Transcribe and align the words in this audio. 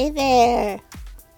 Hey 0.00 0.08
there! 0.08 0.80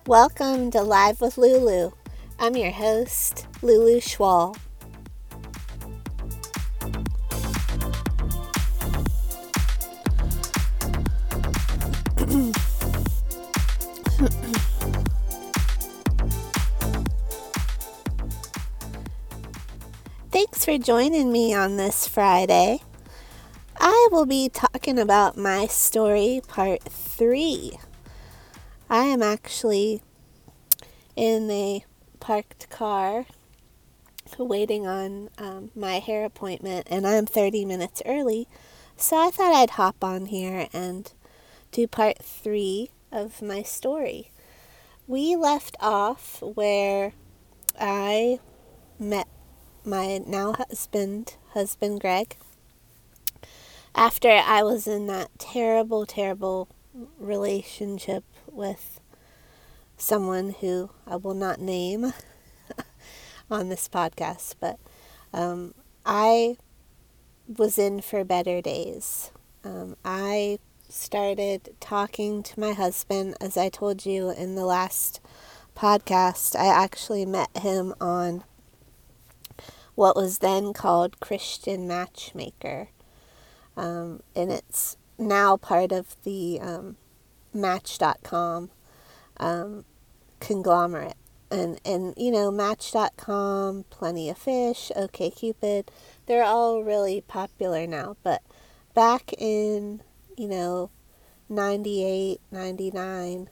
Welcome 0.07 0.71
to 0.71 0.83
Live 0.83 1.21
with 1.21 1.37
Lulu. 1.37 1.91
I'm 2.39 2.55
your 2.55 2.71
host, 2.71 3.49
Lulu 3.61 3.99
Schwall. 3.99 4.57
Thanks 20.31 20.65
for 20.65 20.79
joining 20.79 21.33
me 21.33 21.53
on 21.53 21.79
this 21.79 22.07
Friday. 22.07 22.79
I 23.81 24.09
will 24.13 24.27
be 24.27 24.49
talking 24.49 25.01
about 25.01 25.37
my 25.37 25.67
story, 25.67 26.43
part 26.47 26.85
three. 26.85 27.73
I 28.93 29.05
am 29.05 29.23
actually 29.23 30.03
in 31.17 31.51
a 31.51 31.87
parked 32.21 32.69
car 32.69 33.25
waiting 34.37 34.87
on 34.87 35.31
um, 35.39 35.71
my 35.75 35.99
hair 35.99 36.27
appointment, 36.27 36.89
and 36.91 37.07
I'm 37.07 37.25
30 37.25 37.65
minutes 37.65 38.03
early. 38.05 38.49
So 38.99 39.17
I 39.17 39.31
thought 39.31 39.55
I'd 39.55 39.71
hop 39.71 40.05
on 40.05 40.27
here 40.27 40.69
and 40.75 41.11
do 41.71 41.87
part 41.87 42.19
three 42.19 42.91
of 43.11 43.41
my 43.41 43.63
story. 43.63 44.31
We 45.07 45.37
left 45.37 45.75
off 45.81 46.43
where 46.43 47.15
I 47.81 48.41
met 48.99 49.27
my 49.87 50.19
now 50.19 50.53
husband, 50.53 51.37
husband 51.55 52.03
Greg, 52.03 52.37
after 53.95 54.29
I 54.29 54.63
was 54.63 54.87
in 54.87 55.07
that 55.07 55.31
terrible, 55.39 56.05
terrible 56.05 56.69
relationship 57.19 58.25
with 58.53 59.01
someone 59.97 60.55
who 60.61 60.91
I 61.07 61.17
will 61.17 61.35
not 61.35 61.61
name 61.61 62.13
on 63.51 63.69
this 63.69 63.89
podcast, 63.89 64.55
but 64.61 64.79
um, 65.33 65.75
I 66.05 66.57
was 67.47 67.79
in 67.79 68.01
for 68.01 68.25
better 68.25 68.61
days. 68.61 69.31
Um, 69.65 69.97
I 70.05 70.59
started 70.89 71.75
talking 71.81 72.43
to 72.43 72.61
my 72.61 72.73
husband, 72.73 73.37
as 73.41 73.57
I 73.57 73.69
told 73.69 74.05
you 74.05 74.31
in 74.31 74.55
the 74.55 74.65
last 74.67 75.21
podcast. 75.77 76.57
I 76.57 76.67
actually 76.67 77.25
met 77.25 77.57
him 77.57 77.95
on 78.01 78.45
what 79.95 80.17
was 80.17 80.39
then 80.39 80.73
called 80.73 81.21
Christian 81.21 81.87
Matchmaker. 81.87 82.89
Um, 83.77 84.21
and 84.35 84.51
it's 84.51 84.97
now 85.19 85.57
part 85.57 85.93
of 85.93 86.17
the 86.25 86.59
um, 86.61 86.97
Match.com 87.55 88.71
um, 89.39 89.85
conglomerate. 90.41 91.17
And, 91.51 91.79
and, 91.85 92.15
you 92.17 92.31
know, 92.31 92.51
Match.com, 92.51 93.85
Plenty 93.91 94.31
of 94.31 94.39
Fish, 94.39 94.91
OKCupid, 94.97 95.89
they're 96.27 96.45
all 96.45 96.83
really 96.83 97.21
popular 97.21 97.87
now. 97.87 98.17
But 98.23 98.43
back 98.95 99.35
in, 99.37 100.01
you 100.37 100.49
know, 100.49 100.91
98, 101.51 102.41
99, 102.51 103.51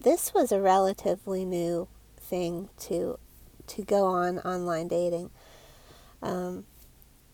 this 0.00 0.34
was 0.34 0.52
a 0.52 0.60
relatively 0.60 1.44
new 1.44 1.88
thing 2.18 2.68
to 2.78 3.18
to 3.66 3.82
go 3.82 4.04
on 4.04 4.38
online 4.40 4.88
dating. 4.88 5.30
Um, 6.22 6.64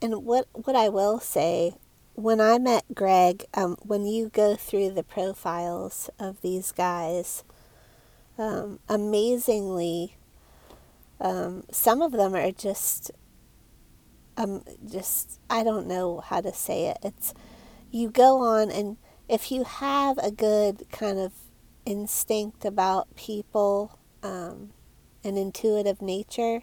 and 0.03 0.25
what 0.25 0.47
what 0.53 0.77
I 0.77 0.89
will 0.89 1.19
say 1.19 1.75
when 2.16 2.41
I 2.41 2.59
met 2.59 2.84
Greg, 2.94 3.44
um, 3.53 3.77
when 3.82 4.06
you 4.06 4.31
go 4.31 4.56
through 4.56 4.91
the 4.91 5.03
profiles 5.03 6.09
of 6.19 6.41
these 6.41 6.72
guys, 6.72 7.44
um, 8.38 8.81
amazingly, 8.88 10.16
um, 11.21 11.65
some 11.71 12.00
of 12.00 12.12
them 12.12 12.34
are 12.34 12.50
just, 12.53 13.10
um, 14.38 14.62
just 14.91 15.38
I 15.50 15.62
don't 15.62 15.87
know 15.87 16.21
how 16.21 16.41
to 16.41 16.54
say 16.54 16.87
it. 16.87 16.99
It's 17.03 17.34
you 17.91 18.10
go 18.10 18.38
on 18.38 18.71
and 18.71 18.97
if 19.28 19.53
you 19.53 19.65
have 19.65 20.16
a 20.19 20.31
good 20.31 20.87
kind 20.91 21.19
of 21.19 21.33
instinct 21.84 22.65
about 22.65 23.15
people, 23.15 23.98
um, 24.22 24.71
an 25.22 25.37
intuitive 25.37 26.00
nature, 26.00 26.62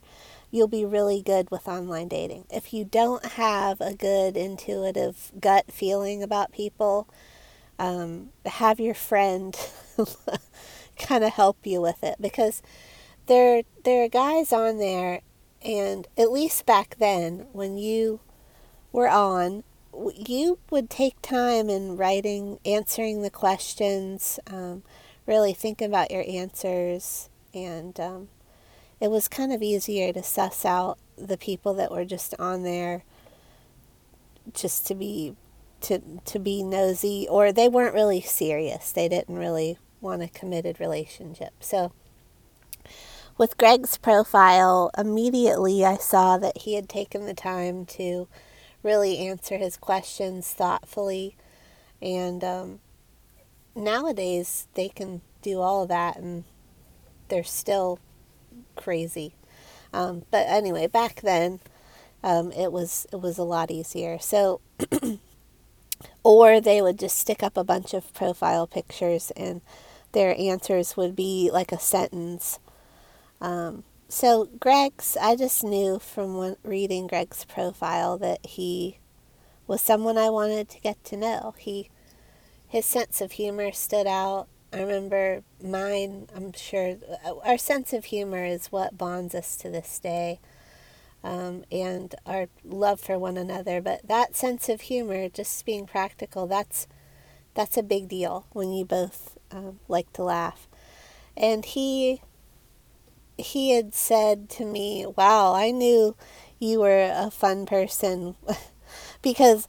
you'll 0.54 0.68
be 0.68 0.86
really 0.86 1.20
good 1.20 1.50
with 1.50 1.68
online 1.68 2.08
dating. 2.08 2.46
If 2.52 2.76
you 2.76 2.86
don't 2.86 3.26
have 3.26 3.82
a 3.82 3.96
good 3.96 4.38
intuitive 4.38 5.32
gut 5.40 5.72
feeling 5.72 6.22
about 6.22 6.52
people, 6.52 7.10
um, 7.80 8.30
have 8.46 8.80
your 8.80 8.94
friend 8.94 9.58
kind 11.00 11.24
of 11.24 11.34
help 11.34 11.58
you 11.64 11.82
with 11.82 12.04
it 12.04 12.18
because 12.22 12.62
there 13.26 13.64
there 13.84 14.06
are 14.06 14.10
guys 14.10 14.54
on 14.54 14.78
there, 14.78 15.22
and 15.64 16.08
at 16.16 16.32
least 16.32 16.68
back 16.68 16.98
then 17.00 17.48
when 17.52 17.80
you 17.80 18.20
were 18.92 19.10
on, 19.10 19.64
you 20.16 20.60
would 20.70 20.88
take 20.88 21.20
time 21.24 21.68
in 21.68 21.98
writing, 21.98 22.60
answering 22.64 23.24
the 23.24 23.32
questions, 23.32 24.40
um, 24.46 24.84
really 25.26 25.54
thinking 25.54 25.88
about 25.88 26.12
your 26.12 26.24
answers, 26.28 27.30
and 27.56 28.00
um, 28.00 28.28
it 29.04 29.12
was 29.12 29.28
kind 29.28 29.52
of 29.52 29.62
easier 29.62 30.14
to 30.14 30.24
suss 30.24 30.64
out 30.64 30.98
the 31.18 31.38
people 31.38 31.74
that 31.74 31.92
were 31.92 32.06
just 32.06 32.34
on 32.40 32.64
there 32.64 33.04
just 34.54 34.88
to 34.88 34.96
be 34.96 35.36
to 35.82 36.00
to 36.24 36.40
be 36.40 36.64
nosy 36.64 37.28
or 37.30 37.52
they 37.52 37.68
weren't 37.68 37.94
really 37.94 38.22
serious. 38.22 38.94
They 38.94 39.10
didn't 39.10 39.38
really 39.38 39.78
want 40.00 40.22
a 40.22 40.30
committed 40.30 40.80
relationship. 40.80 41.52
So 41.60 41.92
with 43.38 43.58
Greg's 43.58 43.98
profile, 43.98 44.90
immediately 44.98 45.84
I 45.84 45.98
saw 45.98 46.38
that 46.38 46.60
he 46.60 46.76
had 46.76 46.88
taken 46.88 47.26
the 47.26 47.34
time 47.34 47.86
to 47.98 48.30
really 48.84 49.18
answer 49.18 49.58
his 49.58 49.76
questions 49.76 50.48
thoughtfully. 50.48 51.36
And 52.02 52.42
um, 52.42 52.80
nowadays, 53.76 54.70
they 54.76 54.88
can 54.88 55.20
do 55.42 55.60
all 55.60 55.84
of 55.84 55.90
that 55.90 56.16
and 56.16 56.46
they're 57.28 57.44
still 57.44 58.00
crazy. 58.76 59.34
Um, 59.94 60.24
but 60.32 60.48
anyway, 60.48 60.88
back 60.88 61.22
then, 61.22 61.60
um, 62.24 62.52
it 62.52 62.72
was 62.72 63.06
it 63.12 63.18
was 63.18 63.38
a 63.38 63.44
lot 63.44 63.72
easier. 63.72 64.18
So, 64.20 64.62
or 66.24 66.60
they 66.60 66.82
would 66.82 67.00
just 67.00 67.18
stick 67.18 67.44
up 67.44 67.58
a 67.58 67.64
bunch 67.64 67.94
of 67.94 68.14
profile 68.14 68.66
pictures, 68.66 69.32
and 69.36 69.62
their 70.14 70.36
answers 70.40 70.98
would 70.98 71.16
be 71.16 71.50
like 71.52 71.72
a 71.72 71.80
sentence. 71.80 72.60
Um, 73.42 73.84
so 74.14 74.48
Greg's, 74.60 75.18
I 75.20 75.36
just 75.36 75.64
knew 75.64 75.98
from 75.98 76.56
reading 76.64 77.08
Greg's 77.08 77.46
profile 77.46 78.18
that 78.20 78.46
he 78.46 79.00
was 79.66 79.82
someone 79.82 80.20
I 80.20 80.30
wanted 80.30 80.70
to 80.70 80.80
get 80.82 81.04
to 81.06 81.18
know. 81.18 81.56
He, 81.58 81.90
his 82.68 82.86
sense 82.86 83.22
of 83.22 83.34
humor 83.34 83.72
stood 83.72 84.06
out. 84.06 84.48
I 84.74 84.82
remember 84.82 85.44
mine, 85.64 86.28
I'm 86.36 86.52
sure, 86.54 86.98
uh, 87.26 87.36
our 87.44 87.58
sense 87.58 87.94
of 87.94 88.06
humor 88.06 88.44
is 88.46 88.68
what 88.68 88.98
bonds 88.98 89.36
us 89.36 89.56
to 89.58 89.70
this 89.70 90.00
day. 90.00 90.40
Um, 91.24 91.64
and 91.72 92.14
our 92.26 92.48
love 92.66 93.00
for 93.00 93.18
one 93.18 93.38
another. 93.38 93.82
But 93.82 94.08
that 94.08 94.36
sense 94.36 94.70
of 94.70 94.82
humor, 94.82 95.30
just 95.30 95.66
being 95.66 95.86
practical, 95.86 96.48
that's 96.48 96.88
that's 97.56 97.78
a 97.78 97.84
big 97.84 98.10
deal 98.10 98.46
when 98.54 98.74
you 98.74 98.86
both 98.86 99.38
um, 99.52 99.80
like 99.88 100.12
to 100.14 100.24
laugh. 100.24 100.68
And 101.38 101.66
he 101.66 102.22
he 103.38 103.72
had 103.72 103.94
said 103.94 104.50
to 104.52 104.66
me, 104.66 105.06
"Wow, 105.06 105.54
I 105.54 105.72
knew 105.72 106.16
you 106.60 106.80
were 106.80 107.12
a 107.14 107.32
fun 107.32 107.66
person," 107.66 108.36
because 109.22 109.68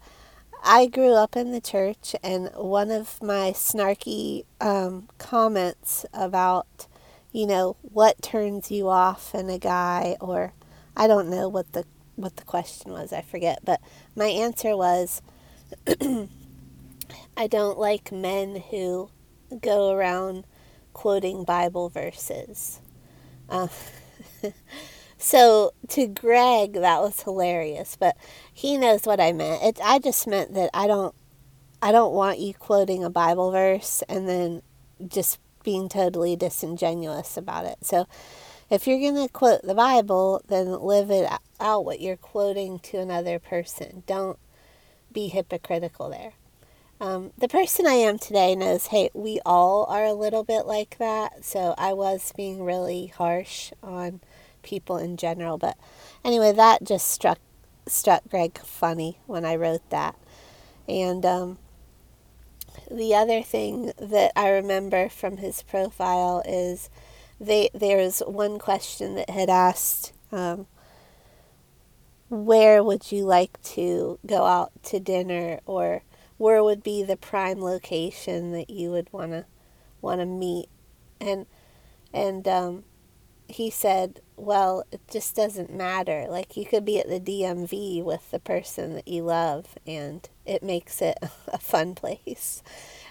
I 0.67 0.87
grew 0.87 1.13
up 1.13 1.37
in 1.37 1.53
the 1.53 1.61
church, 1.61 2.17
and 2.23 2.49
one 2.55 2.91
of 2.91 3.23
my 3.23 3.53
snarky 3.55 4.47
um, 4.63 5.09
comments 5.19 6.07
about, 6.15 6.87
you 7.33 7.47
know, 7.47 7.77
what 7.83 8.23
turns 8.23 8.71
you 8.71 8.89
off 8.89 9.35
in 9.35 9.51
a 9.51 9.59
guy, 9.59 10.17
or 10.21 10.55
I 10.97 11.07
don't 11.07 11.29
know 11.29 11.49
what 11.49 11.73
the 11.73 11.85
what 12.17 12.37
the 12.37 12.45
question 12.45 12.93
was, 12.93 13.13
I 13.13 13.21
forget, 13.21 13.59
but 13.65 13.81
my 14.17 14.27
answer 14.27 14.75
was, 14.77 15.21
I 17.37 17.47
don't 17.49 17.79
like 17.79 18.11
men 18.13 18.63
who 18.71 19.11
go 19.61 19.91
around 19.91 20.47
quoting 20.95 21.45
Bible 21.45 21.91
verses. 21.91 22.81
Uh, 23.51 23.69
So 25.25 25.73
to 25.89 26.07
Greg, 26.07 26.75
that 26.75 27.01
was 27.01 27.23
hilarious, 27.23 27.97
but 27.99 28.15
he 28.53 28.77
knows 28.77 29.07
what 29.07 29.21
I 29.21 29.33
meant. 29.33 29.63
It, 29.63 29.81
I 29.83 29.99
just 29.99 30.27
meant 30.27 30.53
that 30.53 30.69
I 30.75 30.87
don't, 30.87 31.15
I 31.81 31.93
don't 31.93 32.13
want 32.13 32.41
you 32.41 32.53
quoting 32.53 33.03
a 33.03 33.09
Bible 33.09 33.51
verse 33.51 34.03
and 34.07 34.29
then 34.29 34.61
just 35.09 35.39
being 35.63 35.89
totally 35.89 36.37
disingenuous 36.37 37.39
about 37.39 37.65
it. 37.65 37.79
So 37.81 38.07
if 38.69 38.87
you're 38.87 39.01
going 39.01 39.27
to 39.27 39.33
quote 39.33 39.63
the 39.63 39.75
Bible, 39.75 40.43
then 40.47 40.71
live 40.71 41.11
it 41.11 41.27
out 41.59 41.87
what 41.87 42.03
you're 42.03 42.19
quoting 42.19 42.79
to 42.81 42.99
another 42.99 43.39
person. 43.39 44.03
Don't 44.07 44.39
be 45.11 45.29
hypocritical 45.29 46.11
there. 46.11 46.35
Um, 47.01 47.33
the 47.39 47.49
person 47.49 47.87
I 47.87 47.95
am 47.95 48.19
today 48.19 48.55
knows, 48.55 48.89
hey, 48.89 49.09
we 49.15 49.41
all 49.47 49.87
are 49.87 50.05
a 50.05 50.13
little 50.13 50.45
bit 50.45 50.67
like 50.67 50.99
that. 50.99 51.47
So 51.47 51.75
I 51.79 51.95
was 51.95 52.31
being 52.37 52.63
really 52.63 53.07
harsh 53.07 53.73
on 53.83 54.21
people 54.65 54.97
in 54.97 55.17
general. 55.17 55.59
But 55.59 55.77
anyway, 56.25 56.53
that 56.53 56.85
just 56.85 57.09
struck 57.09 57.39
struck 57.87 58.23
Greg 58.29 58.59
funny 58.59 59.19
when 59.27 59.45
I 59.45 59.57
wrote 59.57 59.89
that. 59.91 60.17
And 60.89 61.25
um, 61.25 61.59
the 62.91 63.15
other 63.15 63.43
thing 63.43 63.93
that 63.99 64.33
I 64.37 64.49
remember 64.49 65.09
from 65.09 65.39
his 65.39 65.63
profile 65.63 66.43
is 66.47 66.91
they 67.41 67.71
there's 67.75 68.21
one 68.21 68.59
question 68.59 69.15
that 69.17 69.31
had 69.31 69.51
asked 69.51 70.13
um, 70.33 70.67
where 72.29 72.83
would 72.83 73.13
you 73.13 73.25
like 73.25 73.61
to 73.63 74.19
go 74.27 74.45
out 74.45 74.73
to 74.85 75.01
dinner 75.01 75.61
or 75.67 76.03
where 76.37 76.63
would 76.63 76.83
be 76.83 77.03
the 77.03 77.17
prime 77.17 77.61
location 77.61 78.53
that 78.53 78.71
you 78.71 78.91
would 78.91 79.13
want 79.13 79.33
to 79.33 79.45
want 80.01 80.21
to 80.21 80.27
meet 80.27 80.69
and 81.21 81.47
and 82.13 82.47
um, 82.47 82.85
he 83.49 83.71
said 83.71 84.21
well 84.37 84.85
it 84.91 85.01
just 85.11 85.37
doesn't 85.37 85.73
matter. 85.73 86.27
Like 86.29 86.57
you 86.57 86.65
could 86.65 86.85
be 86.85 86.99
at 86.99 87.09
the 87.09 87.21
DMV 87.21 88.03
with 88.03 88.31
the 88.31 88.41
person 88.41 88.95
that 88.95 89.09
you 89.09 89.23
love 89.23 89.79
and 89.87 90.29
it 90.45 90.63
makes 90.63 91.01
it 91.03 91.19
a 91.53 91.59
fun 91.59 91.95
place. 91.95 92.63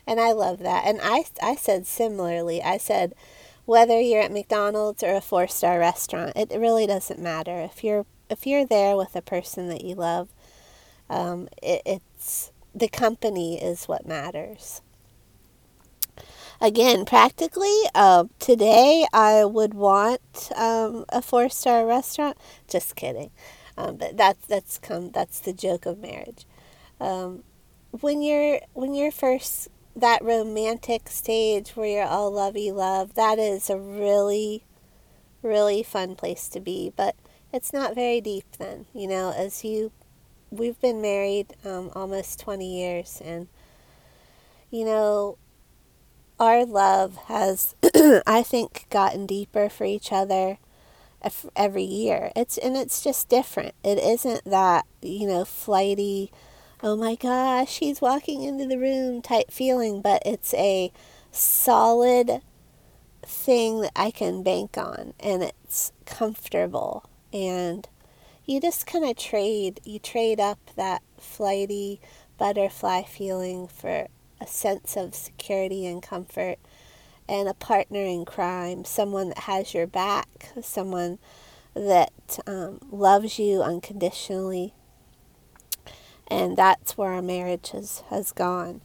And 0.06 0.20
I 0.20 0.32
love 0.34 0.60
that. 0.60 0.86
And 0.86 1.00
I 1.02 1.26
I 1.42 1.56
said 1.56 1.88
similarly. 1.88 2.62
I 2.62 2.78
said 2.78 3.14
whether 3.66 4.00
you're 4.00 4.22
at 4.22 4.32
McDonald's 4.32 5.04
or 5.04 5.14
a 5.16 5.22
four 5.22 5.48
star 5.48 5.80
restaurant 5.80 6.34
it 6.36 6.52
really 6.52 6.88
doesn't 6.88 7.20
matter. 7.20 7.60
If 7.60 7.84
you're 7.84 8.06
if 8.30 8.46
you're 8.48 8.66
there 8.66 8.96
with 8.98 9.16
a 9.16 9.22
person 9.22 9.70
that 9.70 9.84
you 9.84 9.96
love 9.96 10.30
um, 11.10 11.48
it, 11.62 11.82
it's 11.86 12.52
the 12.74 12.88
company 12.88 13.62
is 13.62 13.86
what 13.86 14.08
matters. 14.08 14.82
Again, 16.64 17.04
practically, 17.04 17.78
uh, 17.94 18.24
today 18.40 19.06
I 19.12 19.44
would 19.44 19.74
want 19.74 20.50
um, 20.56 21.04
a 21.10 21.22
four 21.22 21.50
star 21.50 21.86
restaurant. 21.86 22.38
Just 22.70 22.96
kidding, 22.96 23.32
um, 23.78 23.98
but 23.98 24.16
that's 24.16 24.46
that's 24.48 24.78
come 24.78 25.12
that's 25.12 25.42
the 25.42 25.52
joke 25.52 25.86
of 25.86 26.00
marriage. 26.00 26.46
Um, 27.02 27.44
when 27.92 28.22
you're 28.22 28.62
when 28.72 28.94
you're 28.94 29.12
first 29.12 29.68
that 29.94 30.24
romantic 30.24 31.10
stage 31.10 31.72
where 31.72 31.88
you're 31.88 32.06
all 32.06 32.32
lovey 32.32 32.72
love, 32.72 33.16
that 33.16 33.40
is 33.40 33.70
a 33.70 33.78
really, 33.78 34.64
really 35.42 35.84
fun 35.84 36.16
place 36.16 36.48
to 36.48 36.62
be. 36.62 36.94
But 36.96 37.18
it's 37.52 37.74
not 37.74 37.94
very 37.94 38.22
deep 38.22 38.46
then, 38.58 38.86
you 38.94 39.10
know, 39.10 39.34
as 39.36 39.66
you 39.66 39.92
we've 40.50 40.80
been 40.80 41.02
married 41.02 41.56
um, 41.66 41.92
almost 41.94 42.40
20 42.40 42.66
years, 42.80 43.22
and 43.26 43.50
you 44.72 44.86
know, 44.86 45.38
our 46.44 46.66
love 46.66 47.18
has, 47.28 47.76
I 48.28 48.44
think, 48.44 48.86
gotten 48.90 49.26
deeper 49.26 49.70
for 49.70 49.86
each 49.86 50.12
other 50.12 50.58
every 51.56 51.84
year. 51.84 52.32
It's 52.36 52.58
and 52.58 52.76
it's 52.76 53.02
just 53.02 53.30
different. 53.30 53.76
It 53.84 53.98
isn't 53.98 54.44
that 54.46 54.86
you 55.02 55.28
know 55.28 55.46
flighty, 55.46 56.32
oh 56.82 56.96
my 56.96 57.16
gosh, 57.16 57.80
he's 57.80 58.02
walking 58.02 58.44
into 58.44 58.68
the 58.68 58.78
room 58.78 59.22
type 59.22 59.52
feeling, 59.52 60.02
but 60.02 60.22
it's 60.26 60.54
a 60.56 60.92
solid 61.32 62.42
thing 63.26 63.82
that 63.82 63.94
I 63.96 64.12
can 64.12 64.44
bank 64.44 64.78
on, 64.78 65.14
and 65.20 65.44
it's 65.44 65.94
comfortable 66.06 67.10
and 67.32 67.88
you 68.46 68.60
just 68.60 68.86
kind 68.86 69.06
of 69.06 69.18
trade, 69.18 69.80
you 69.84 70.00
trade 70.00 70.40
up 70.40 70.60
that 70.76 71.02
flighty 71.18 72.00
butterfly 72.38 73.04
feeling 73.04 73.68
for 73.68 74.08
a 74.44 74.48
sense 74.48 74.98
of 74.98 75.16
security 75.16 75.86
and 75.86 76.04
comfort 76.04 76.60
and 77.28 77.48
a 77.48 77.54
partner 77.54 78.02
in 78.02 78.26
crime, 78.26 78.84
someone 78.84 79.30
that 79.30 79.40
has 79.40 79.74
your 79.74 79.88
back, 79.88 80.50
someone 80.62 81.18
that 81.74 82.40
um, 82.46 82.80
loves 82.92 83.40
you 83.40 83.64
unconditionally. 83.64 84.74
And 86.28 86.58
that's 86.58 86.98
where 86.98 87.12
our 87.12 87.22
marriage 87.22 87.72
has, 87.72 88.04
has 88.10 88.32
gone. 88.32 88.82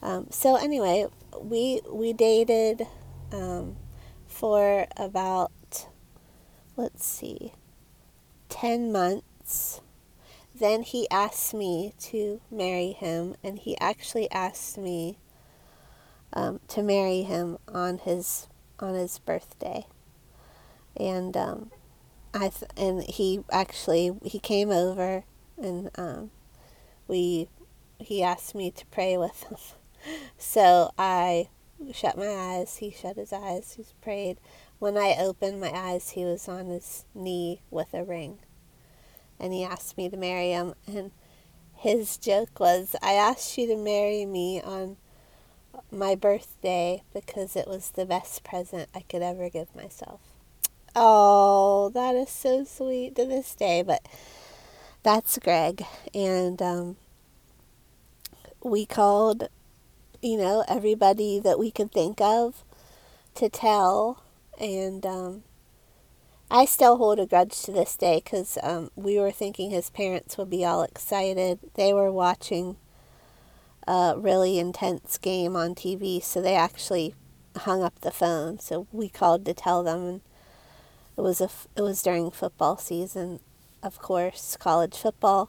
Um, 0.00 0.28
so 0.30 0.56
anyway, 0.56 1.06
we 1.40 1.80
we 1.90 2.12
dated 2.12 2.86
um, 3.32 3.76
for 4.26 4.86
about 4.96 5.86
let's 6.76 7.04
see 7.04 7.52
10 8.48 8.92
months. 8.92 9.80
Then 10.62 10.84
he 10.84 11.10
asked 11.10 11.54
me 11.54 11.92
to 12.02 12.40
marry 12.48 12.92
him, 12.92 13.34
and 13.42 13.58
he 13.58 13.76
actually 13.80 14.30
asked 14.30 14.78
me 14.78 15.18
um, 16.32 16.60
to 16.68 16.84
marry 16.84 17.22
him 17.22 17.58
on 17.66 17.98
his 17.98 18.46
on 18.78 18.94
his 18.94 19.18
birthday. 19.18 19.86
And 20.96 21.36
um, 21.36 21.72
I 22.32 22.50
th- 22.50 22.70
and 22.76 23.02
he 23.02 23.42
actually 23.50 24.12
he 24.22 24.38
came 24.38 24.70
over 24.70 25.24
and 25.60 25.90
um, 25.96 26.30
we 27.08 27.48
he 27.98 28.22
asked 28.22 28.54
me 28.54 28.70
to 28.70 28.86
pray 28.86 29.16
with 29.16 29.42
him. 29.42 29.56
so 30.38 30.92
I 30.96 31.48
shut 31.92 32.16
my 32.16 32.28
eyes. 32.28 32.76
He 32.76 32.92
shut 32.92 33.16
his 33.16 33.32
eyes. 33.32 33.74
He 33.76 33.84
prayed. 34.00 34.38
When 34.78 34.96
I 34.96 35.16
opened 35.18 35.60
my 35.60 35.72
eyes, 35.72 36.10
he 36.10 36.24
was 36.24 36.48
on 36.48 36.66
his 36.66 37.04
knee 37.16 37.62
with 37.68 37.92
a 37.94 38.04
ring. 38.04 38.38
And 39.42 39.52
he 39.52 39.64
asked 39.64 39.98
me 39.98 40.08
to 40.08 40.16
marry 40.16 40.52
him. 40.52 40.74
And 40.86 41.10
his 41.74 42.16
joke 42.16 42.60
was, 42.60 42.94
I 43.02 43.14
asked 43.14 43.58
you 43.58 43.66
to 43.66 43.76
marry 43.76 44.24
me 44.24 44.62
on 44.62 44.96
my 45.90 46.14
birthday 46.14 47.02
because 47.12 47.56
it 47.56 47.66
was 47.66 47.90
the 47.90 48.06
best 48.06 48.44
present 48.44 48.88
I 48.94 49.00
could 49.00 49.20
ever 49.20 49.50
give 49.50 49.74
myself. 49.74 50.20
Oh, 50.94 51.90
that 51.94 52.14
is 52.14 52.30
so 52.30 52.64
sweet 52.64 53.16
to 53.16 53.24
this 53.24 53.54
day. 53.56 53.82
But 53.82 54.06
that's 55.02 55.38
Greg. 55.38 55.84
And 56.14 56.62
um, 56.62 56.96
we 58.62 58.86
called, 58.86 59.48
you 60.22 60.36
know, 60.36 60.64
everybody 60.68 61.40
that 61.40 61.58
we 61.58 61.72
could 61.72 61.90
think 61.90 62.20
of 62.20 62.62
to 63.34 63.48
tell 63.48 64.22
and 64.60 65.04
um, 65.04 65.42
I 66.54 66.66
still 66.66 66.98
hold 66.98 67.18
a 67.18 67.24
grudge 67.24 67.62
to 67.62 67.72
this 67.72 67.96
day 67.96 68.20
because 68.22 68.58
um, 68.62 68.90
we 68.94 69.18
were 69.18 69.30
thinking 69.30 69.70
his 69.70 69.88
parents 69.88 70.36
would 70.36 70.50
be 70.50 70.66
all 70.66 70.82
excited. 70.82 71.58
They 71.76 71.94
were 71.94 72.12
watching 72.12 72.76
a 73.88 74.16
really 74.18 74.58
intense 74.58 75.16
game 75.16 75.56
on 75.56 75.74
TV, 75.74 76.22
so 76.22 76.42
they 76.42 76.54
actually 76.54 77.14
hung 77.56 77.82
up 77.82 77.98
the 78.02 78.10
phone. 78.10 78.58
So 78.58 78.86
we 78.92 79.08
called 79.08 79.46
to 79.46 79.54
tell 79.54 79.82
them, 79.82 80.04
and 80.04 80.20
it 81.16 81.22
was 81.22 81.40
a 81.40 81.48
it 81.74 81.80
was 81.80 82.02
during 82.02 82.30
football 82.30 82.76
season, 82.76 83.40
of 83.82 83.98
course, 83.98 84.58
college 84.60 84.98
football, 84.98 85.48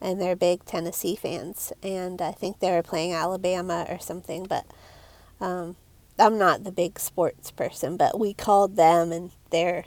and 0.00 0.18
they're 0.18 0.34
big 0.34 0.64
Tennessee 0.64 1.16
fans, 1.16 1.70
and 1.82 2.22
I 2.22 2.32
think 2.32 2.60
they 2.60 2.70
were 2.70 2.82
playing 2.82 3.12
Alabama 3.12 3.84
or 3.90 3.98
something, 3.98 4.44
but. 4.44 4.64
Um, 5.38 5.76
I'm 6.16 6.38
not 6.38 6.62
the 6.62 6.70
big 6.70 7.00
sports 7.00 7.50
person, 7.50 7.96
but 7.96 8.20
we 8.20 8.34
called 8.34 8.76
them 8.76 9.10
and 9.10 9.32
they're 9.50 9.84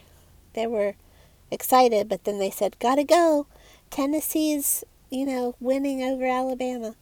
they 0.58 0.68
were 0.68 0.96
excited, 1.52 2.10
but 2.10 2.24
then 2.24 2.40
they 2.40 2.50
said, 2.50 2.80
"Got 2.80 2.96
to 2.96 3.04
go. 3.04 3.48
Tennessee's, 3.90 4.84
you 5.10 5.26
know, 5.26 5.56
winning 5.60 6.04
over 6.04 6.26
Alabama." 6.26 6.96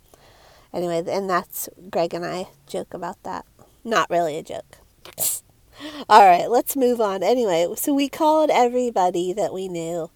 Anyway, 0.74 1.04
and 1.08 1.30
that's 1.30 1.70
Greg 1.90 2.14
and 2.14 2.26
I 2.26 2.50
joke 2.68 2.94
about 2.94 3.22
that. 3.24 3.46
Not 3.84 4.10
really 4.10 4.38
a 4.38 4.44
joke. 4.44 4.80
All 6.10 6.26
right, 6.26 6.50
let's 6.50 6.76
move 6.76 7.00
on. 7.00 7.24
Anyway, 7.24 7.68
so 7.76 7.94
we 7.94 8.10
called 8.10 8.50
everybody 8.50 9.34
that 9.34 9.54
we 9.54 9.68
knew 9.68 10.10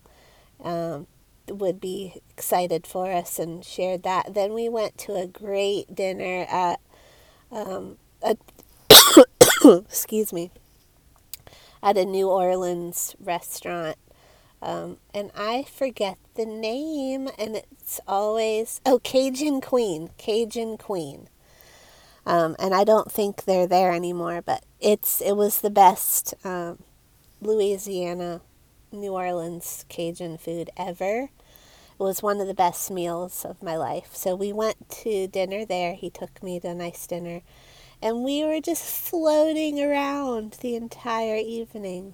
um, 0.63 1.07
would 1.47 1.79
be 1.79 2.21
excited 2.31 2.85
for 2.85 3.11
us 3.11 3.39
and 3.39 3.63
shared 3.63 4.03
that. 4.03 4.33
Then 4.33 4.53
we 4.53 4.69
went 4.69 4.97
to 4.99 5.15
a 5.15 5.27
great 5.27 5.95
dinner 5.95 6.45
at 6.49 6.79
um, 7.51 7.97
a 8.21 8.35
excuse 9.65 10.33
me, 10.33 10.51
at 11.81 11.97
a 11.97 12.05
New 12.05 12.29
Orleans 12.29 13.15
restaurant. 13.19 13.97
Um, 14.61 14.97
and 15.13 15.31
I 15.35 15.63
forget 15.63 16.17
the 16.35 16.45
name, 16.45 17.29
and 17.37 17.55
it's 17.55 17.99
always, 18.07 18.81
oh, 18.85 18.99
Cajun 18.99 19.61
Queen, 19.61 20.09
Cajun 20.17 20.77
Queen. 20.77 21.29
Um, 22.25 22.55
and 22.59 22.73
I 22.73 22.83
don't 22.83 23.11
think 23.11 23.45
they're 23.45 23.67
there 23.67 23.91
anymore, 23.91 24.41
but 24.45 24.63
it's 24.79 25.21
it 25.21 25.33
was 25.33 25.61
the 25.61 25.69
best 25.69 26.33
um, 26.43 26.79
Louisiana, 27.41 28.41
New 28.91 29.13
Orleans 29.13 29.85
Cajun 29.89 30.37
food 30.37 30.69
ever. 30.77 31.29
It 31.99 32.03
was 32.03 32.21
one 32.21 32.39
of 32.39 32.47
the 32.47 32.53
best 32.53 32.91
meals 32.91 33.45
of 33.45 33.63
my 33.63 33.75
life. 33.75 34.15
So 34.15 34.35
we 34.35 34.53
went 34.53 34.89
to 35.03 35.27
dinner 35.27 35.65
there. 35.65 35.95
He 35.95 36.09
took 36.09 36.43
me 36.43 36.59
to 36.59 36.69
a 36.69 36.75
nice 36.75 37.07
dinner 37.07 37.41
and 38.01 38.23
we 38.23 38.43
were 38.43 38.61
just 38.61 38.83
floating 38.83 39.81
around 39.81 40.57
the 40.61 40.75
entire 40.75 41.35
evening. 41.37 42.13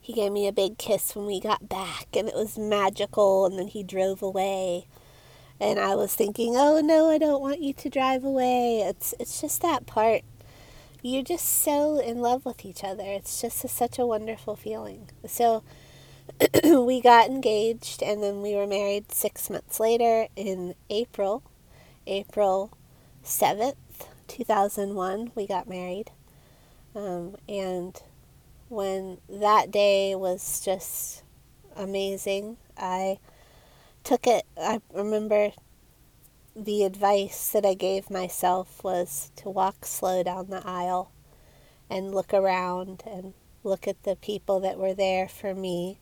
He 0.00 0.12
gave 0.12 0.32
me 0.32 0.46
a 0.46 0.52
big 0.52 0.78
kiss 0.78 1.14
when 1.16 1.26
we 1.26 1.40
got 1.40 1.68
back, 1.68 2.06
and 2.16 2.28
it 2.28 2.34
was 2.34 2.56
magical, 2.58 3.46
and 3.46 3.58
then 3.58 3.68
he 3.68 3.82
drove 3.82 4.22
away. 4.22 4.86
and 5.60 5.78
I 5.80 5.94
was 5.94 6.14
thinking, 6.14 6.54
"Oh 6.56 6.80
no, 6.80 7.08
I 7.10 7.18
don't 7.18 7.40
want 7.40 7.60
you 7.62 7.72
to 7.74 7.88
drive 7.90 8.24
away." 8.24 8.80
It's 8.80 9.14
it's 9.18 9.40
just 9.40 9.62
that 9.62 9.86
part. 9.86 10.22
You're 11.02 11.22
just 11.22 11.46
so 11.48 11.98
in 11.98 12.20
love 12.20 12.44
with 12.44 12.64
each 12.64 12.82
other. 12.84 13.04
It's 13.04 13.40
just 13.40 13.64
a, 13.64 13.68
such 13.68 13.98
a 13.98 14.06
wonderful 14.06 14.56
feeling. 14.56 15.08
So 15.26 15.62
we 16.64 17.00
got 17.00 17.28
engaged 17.28 18.02
and 18.02 18.22
then 18.22 18.42
we 18.42 18.54
were 18.54 18.66
married 18.66 19.12
6 19.12 19.50
months 19.50 19.78
later 19.80 20.26
in 20.36 20.74
April. 20.90 21.42
April 22.06 22.72
7th, 23.24 23.74
2001, 24.28 25.32
we 25.34 25.46
got 25.46 25.68
married. 25.68 26.10
Um, 26.94 27.36
and 27.48 28.00
when 28.68 29.18
that 29.28 29.70
day 29.70 30.14
was 30.14 30.60
just 30.60 31.22
amazing, 31.76 32.56
I 32.76 33.18
took 34.02 34.26
it, 34.26 34.44
I 34.56 34.80
remember 34.92 35.52
the 36.54 36.84
advice 36.84 37.50
that 37.50 37.66
I 37.66 37.74
gave 37.74 38.08
myself 38.08 38.82
was 38.82 39.30
to 39.36 39.50
walk 39.50 39.84
slow 39.84 40.22
down 40.22 40.48
the 40.48 40.66
aisle 40.66 41.12
and 41.90 42.14
look 42.14 42.32
around 42.32 43.02
and 43.06 43.34
look 43.62 43.86
at 43.86 44.02
the 44.04 44.16
people 44.16 44.60
that 44.60 44.78
were 44.78 44.94
there 44.94 45.28
for 45.28 45.54
me 45.54 45.98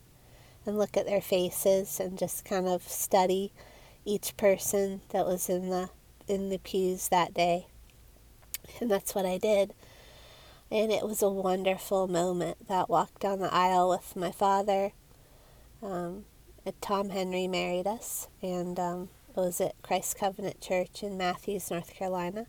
and 0.65 0.77
look 0.77 0.95
at 0.95 1.05
their 1.05 1.21
faces 1.21 1.99
and 1.99 2.17
just 2.17 2.45
kind 2.45 2.67
of 2.67 2.87
study 2.87 3.51
each 4.05 4.37
person 4.37 5.01
that 5.09 5.25
was 5.25 5.49
in 5.49 5.69
the 5.69 5.89
in 6.27 6.49
the 6.49 6.57
pews 6.57 7.09
that 7.09 7.33
day. 7.33 7.67
And 8.79 8.89
that's 8.89 9.15
what 9.15 9.25
I 9.25 9.37
did. 9.37 9.73
And 10.71 10.91
it 10.91 11.07
was 11.07 11.21
a 11.21 11.29
wonderful 11.29 12.07
moment 12.07 12.67
that 12.67 12.89
walk 12.89 13.19
down 13.19 13.39
the 13.39 13.53
aisle 13.53 13.89
with 13.89 14.15
my 14.15 14.31
father. 14.31 14.91
Um, 15.81 16.25
Tom 16.81 17.09
Henry 17.09 17.47
married 17.47 17.85
us, 17.85 18.27
and 18.41 18.79
um, 18.79 19.09
it 19.29 19.39
was 19.39 19.61
at 19.61 19.79
Christ 19.83 20.17
Covenant 20.17 20.59
Church 20.59 21.03
in 21.03 21.17
Matthews, 21.17 21.69
North 21.69 21.93
Carolina. 21.93 22.47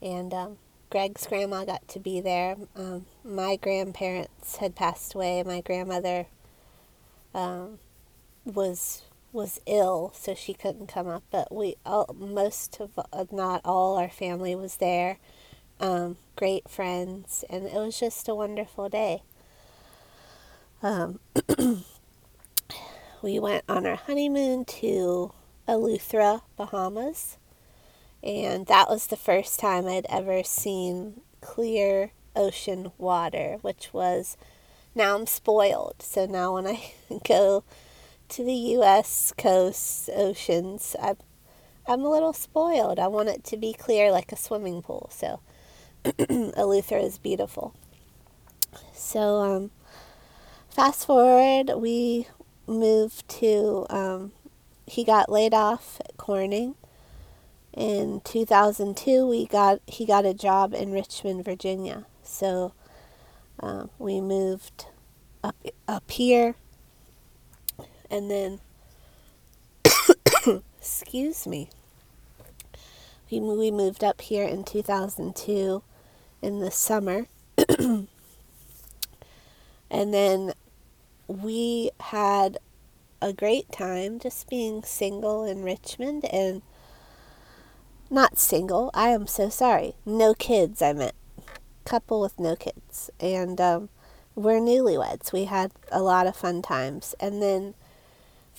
And 0.00 0.32
um, 0.32 0.56
Greg's 0.90 1.26
grandma 1.26 1.64
got 1.64 1.86
to 1.88 2.00
be 2.00 2.20
there. 2.20 2.56
Um, 2.74 3.06
my 3.24 3.56
grandparents 3.56 4.56
had 4.56 4.74
passed 4.74 5.14
away. 5.14 5.42
My 5.42 5.60
grandmother 5.60 6.26
um, 7.34 7.78
was 8.44 9.02
was 9.32 9.60
ill, 9.66 10.12
so 10.14 10.34
she 10.34 10.54
couldn't 10.54 10.88
come 10.88 11.08
up. 11.08 11.22
But 11.30 11.54
we, 11.54 11.76
all, 11.84 12.14
most 12.18 12.80
of, 12.80 12.98
not 13.32 13.60
all, 13.64 13.96
our 13.96 14.10
family 14.10 14.54
was 14.54 14.76
there. 14.76 15.18
Um, 15.80 16.16
great 16.36 16.68
friends, 16.68 17.44
and 17.50 17.66
it 17.66 17.74
was 17.74 17.98
just 17.98 18.28
a 18.28 18.34
wonderful 18.34 18.88
day. 18.88 19.22
Um, 20.82 21.20
we 23.22 23.38
went 23.38 23.64
on 23.68 23.86
our 23.86 23.96
honeymoon 23.96 24.64
to 24.64 25.32
Eleuthera, 25.68 26.42
Bahamas, 26.56 27.38
and 28.22 28.66
that 28.66 28.88
was 28.88 29.08
the 29.08 29.16
first 29.16 29.58
time 29.58 29.86
I'd 29.86 30.06
ever 30.08 30.42
seen 30.44 31.20
clear 31.40 32.12
ocean 32.36 32.92
water, 32.98 33.58
which 33.62 33.92
was 33.92 34.36
now 34.94 35.16
I'm 35.16 35.26
spoiled. 35.26 35.96
So 36.00 36.26
now 36.26 36.54
when 36.54 36.66
I 36.66 36.92
go 37.26 37.64
to 38.32 38.44
the 38.44 38.54
U.S. 38.54 39.32
coast 39.36 40.08
oceans, 40.14 40.96
I'm 41.00 41.16
I'm 41.86 42.02
a 42.02 42.10
little 42.10 42.32
spoiled. 42.32 42.98
I 42.98 43.08
want 43.08 43.28
it 43.28 43.44
to 43.44 43.56
be 43.56 43.72
clear 43.72 44.10
like 44.10 44.32
a 44.32 44.36
swimming 44.36 44.82
pool. 44.82 45.10
So 45.12 45.40
Eleuthera 46.04 47.02
is 47.04 47.18
beautiful. 47.18 47.74
So 48.94 49.40
um, 49.40 49.70
fast 50.70 51.06
forward, 51.06 51.80
we 51.80 52.28
moved 52.66 53.28
to, 53.40 53.86
um, 53.90 54.32
he 54.86 55.04
got 55.04 55.30
laid 55.30 55.54
off 55.54 56.00
at 56.00 56.16
Corning. 56.16 56.76
In 57.72 58.20
2002, 58.24 59.26
we 59.26 59.46
got 59.46 59.80
he 59.86 60.04
got 60.04 60.26
a 60.26 60.34
job 60.34 60.74
in 60.74 60.92
Richmond, 60.92 61.42
Virginia. 61.44 62.04
So 62.22 62.74
uh, 63.60 63.86
we 63.98 64.20
moved 64.20 64.86
up 65.42 65.56
up 65.88 66.10
here, 66.10 66.54
and 68.12 68.30
then 68.30 68.60
excuse 70.78 71.46
me. 71.46 71.70
We 73.30 73.40
we 73.40 73.70
moved 73.70 74.04
up 74.04 74.20
here 74.20 74.44
in 74.44 74.62
2002 74.62 75.82
in 76.42 76.58
the 76.60 76.70
summer. 76.70 77.26
and 77.78 78.08
then 79.90 80.52
we 81.26 81.90
had 81.98 82.58
a 83.22 83.32
great 83.32 83.72
time 83.72 84.18
just 84.18 84.50
being 84.50 84.82
single 84.82 85.44
in 85.44 85.62
Richmond 85.62 86.26
and 86.26 86.60
not 88.10 88.38
single. 88.38 88.90
I 88.92 89.08
am 89.08 89.26
so 89.26 89.48
sorry. 89.48 89.94
No 90.04 90.34
kids, 90.34 90.82
I 90.82 90.92
meant. 90.92 91.14
Couple 91.86 92.20
with 92.20 92.38
no 92.38 92.54
kids. 92.56 93.08
And 93.18 93.58
um, 93.58 93.88
we're 94.34 94.60
newlyweds. 94.60 95.32
We 95.32 95.44
had 95.44 95.72
a 95.90 96.02
lot 96.02 96.26
of 96.26 96.36
fun 96.36 96.60
times. 96.60 97.14
And 97.18 97.40
then 97.40 97.74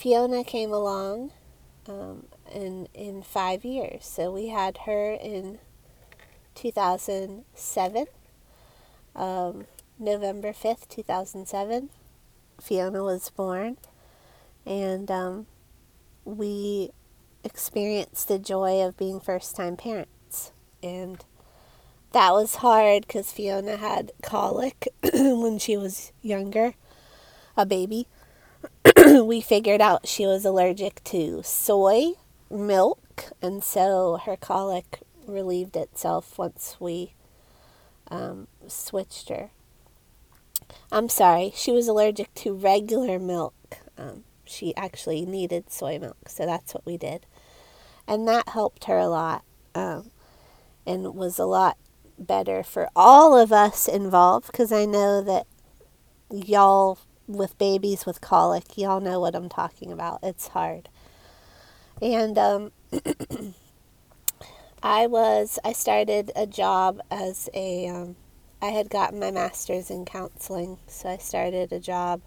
Fiona 0.03 0.43
came 0.43 0.74
along 0.74 1.31
um, 1.88 2.25
in, 2.51 2.89
in 2.93 3.24
five 3.24 3.63
years. 3.63 4.05
So 4.05 4.33
we 4.33 4.50
had 4.50 4.79
her 4.79 5.13
in 5.13 5.60
2007, 6.55 8.07
um, 9.15 9.65
November 9.98 10.51
5th, 10.51 10.89
2007. 10.89 11.89
Fiona 12.60 13.01
was 13.01 13.29
born, 13.29 13.77
and 14.65 15.10
um, 15.10 15.45
we 16.25 16.89
experienced 17.45 18.27
the 18.27 18.39
joy 18.39 18.81
of 18.86 18.98
being 18.98 19.22
first 19.22 19.55
time 19.55 19.77
parents. 19.77 20.51
And 20.83 21.24
that 22.12 22.33
was 22.33 22.55
hard 22.55 23.07
because 23.07 23.31
Fiona 23.31 23.77
had 23.77 24.12
colic 24.22 24.89
when 25.13 25.60
she 25.60 25.77
was 25.77 26.12
younger, 26.22 26.74
a 27.55 27.65
baby. 27.65 28.05
we 29.22 29.41
figured 29.41 29.82
out 29.82 30.08
she 30.08 30.25
was 30.25 30.46
allergic 30.46 31.03
to 31.03 31.41
soy 31.43 32.13
milk, 32.50 33.32
and 33.41 33.63
so 33.63 34.20
her 34.25 34.36
colic 34.36 35.01
relieved 35.27 35.75
itself 35.75 36.38
once 36.38 36.77
we 36.79 37.13
um, 38.10 38.48
switched 38.67 39.29
her. 39.29 39.51
I'm 40.91 41.10
sorry, 41.10 41.51
she 41.55 41.72
was 41.72 41.88
allergic 41.88 42.34
to 42.36 42.53
regular 42.53 43.20
milk. 43.20 43.77
Um, 43.98 44.24
she 44.46 44.75
actually 44.75 45.25
needed 45.25 45.72
soy 45.72 46.00
milk, 46.00 46.29
so 46.29 46.46
that's 46.46 46.74
what 46.74 46.86
we 46.86 46.98
did. 46.98 47.25
And 48.08 48.27
that 48.27 48.50
helped 48.50 48.86
her 48.86 48.98
a 48.98 49.08
lot 49.08 49.43
um, 49.75 50.10
and 50.86 51.13
was 51.15 51.38
a 51.38 51.46
lot 51.46 51.77
better 52.17 52.63
for 52.63 52.89
all 52.96 53.38
of 53.38 53.51
us 53.51 53.88
involved 53.88 54.48
because 54.48 54.72
I 54.72 54.86
know 54.86 55.22
that 55.22 55.46
y'all 56.32 56.98
with 57.27 57.58
babies 57.58 58.06
with 58.06 58.22
colic, 58.22 58.77
y'all 58.77 59.00
know 59.00 59.20
what 59.20 59.36
I'm 59.36 59.50
talking 59.50 59.92
about. 59.92 60.20
It's 60.24 60.50
hard. 60.50 60.89
And 62.01 62.38
um, 62.38 62.72
I 64.84 65.08
was, 65.08 65.60
I 65.63 65.74
started 65.74 66.32
a 66.36 66.46
job 66.46 67.00
as 67.10 67.50
a 67.53 67.88
um, 67.88 68.15
I 68.62 68.68
had 68.68 68.89
gotten 68.89 69.20
my 69.20 69.30
master's 69.30 69.92
in 69.92 70.06
counseling, 70.06 70.77
so 70.88 71.10
I 71.10 71.18
started 71.18 71.74
a 71.74 71.82
job 71.82 72.22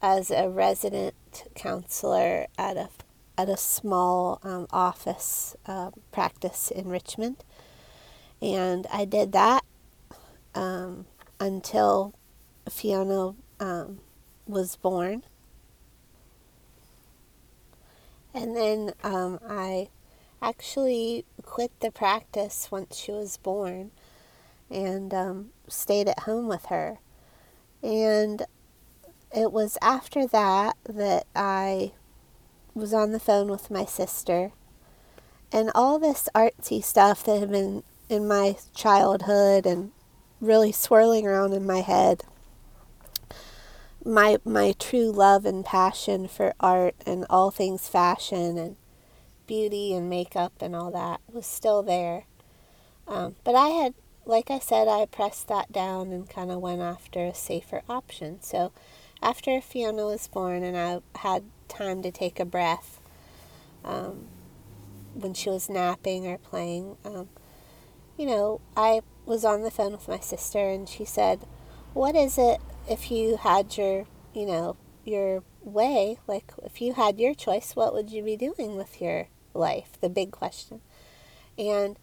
as 0.00 0.30
a 0.30 0.48
resident 0.48 1.14
counselor 1.56 2.46
at 2.56 2.76
a 2.76 2.88
at 3.36 3.48
a 3.48 3.56
small 3.56 4.40
um, 4.44 4.68
office 4.70 5.56
uh, 5.66 5.90
practice 6.12 6.70
in 6.70 6.88
Richmond, 6.88 7.42
and 8.40 8.86
I 8.92 9.04
did 9.04 9.32
that 9.32 9.64
um, 10.54 11.06
until 11.40 12.14
Fiona 12.70 13.34
um, 13.60 14.00
was 14.46 14.76
born, 14.76 15.22
and 18.34 18.56
then 18.56 18.92
um, 19.02 19.38
I 19.48 19.88
actually 20.42 21.24
quit 21.42 21.72
the 21.80 21.90
practice 21.90 22.68
once 22.70 22.96
she 22.96 23.10
was 23.12 23.36
born 23.38 23.90
and 24.70 25.14
um, 25.14 25.50
stayed 25.68 26.08
at 26.08 26.20
home 26.20 26.46
with 26.46 26.66
her. 26.66 26.98
And 27.82 28.42
it 29.34 29.52
was 29.52 29.78
after 29.80 30.26
that 30.26 30.76
that 30.84 31.26
I 31.34 31.92
was 32.74 32.92
on 32.92 33.12
the 33.12 33.20
phone 33.20 33.48
with 33.48 33.70
my 33.70 33.84
sister. 33.84 34.52
And 35.52 35.70
all 35.74 35.98
this 35.98 36.28
artsy 36.34 36.82
stuff 36.82 37.24
that 37.24 37.40
had 37.40 37.50
been 37.50 37.82
in 38.08 38.28
my 38.28 38.56
childhood 38.74 39.66
and 39.66 39.92
really 40.40 40.72
swirling 40.72 41.26
around 41.26 41.54
in 41.54 41.66
my 41.66 41.80
head. 41.80 42.24
My 44.06 44.38
my 44.44 44.72
true 44.78 45.10
love 45.10 45.44
and 45.44 45.64
passion 45.64 46.28
for 46.28 46.54
art 46.60 46.94
and 47.04 47.26
all 47.28 47.50
things 47.50 47.88
fashion 47.88 48.56
and 48.56 48.76
beauty 49.48 49.92
and 49.92 50.08
makeup 50.08 50.52
and 50.60 50.76
all 50.76 50.92
that 50.92 51.20
was 51.32 51.44
still 51.44 51.82
there. 51.82 52.24
Um, 53.08 53.34
but 53.42 53.56
I 53.56 53.68
had 53.70 53.94
like 54.24 54.50
I 54.50 54.60
said, 54.60 54.88
I 54.88 55.06
pressed 55.06 55.48
that 55.48 55.72
down 55.72 56.12
and 56.12 56.30
kind 56.30 56.50
of 56.50 56.60
went 56.60 56.80
after 56.80 57.26
a 57.26 57.34
safer 57.34 57.82
option. 57.88 58.40
So 58.42 58.72
after 59.20 59.60
Fiona 59.60 60.06
was 60.06 60.28
born 60.28 60.62
and 60.62 60.76
I 60.76 61.00
had 61.18 61.44
time 61.68 62.02
to 62.02 62.12
take 62.12 62.38
a 62.38 62.44
breath, 62.44 63.00
um, 63.84 64.26
when 65.14 65.34
she 65.34 65.48
was 65.48 65.68
napping 65.68 66.26
or 66.26 66.38
playing. 66.38 66.96
Um, 67.04 67.28
you 68.18 68.26
know, 68.26 68.60
I 68.76 69.00
was 69.24 69.44
on 69.44 69.62
the 69.62 69.70
phone 69.70 69.92
with 69.92 70.08
my 70.08 70.20
sister 70.20 70.68
and 70.68 70.88
she 70.88 71.04
said, 71.04 71.46
What 71.94 72.14
is 72.14 72.38
it 72.38 72.60
if 72.88 73.10
you 73.10 73.36
had 73.36 73.76
your, 73.76 74.06
you 74.34 74.46
know, 74.46 74.76
your 75.04 75.42
way? 75.62 76.18
Like, 76.26 76.52
if 76.64 76.80
you 76.80 76.94
had 76.94 77.18
your 77.18 77.34
choice, 77.34 77.74
what 77.74 77.94
would 77.94 78.10
you 78.10 78.22
be 78.22 78.36
doing 78.36 78.76
with 78.76 79.00
your 79.00 79.28
life? 79.54 79.98
The 80.00 80.08
big 80.08 80.30
question. 80.30 80.80
And 81.58 81.98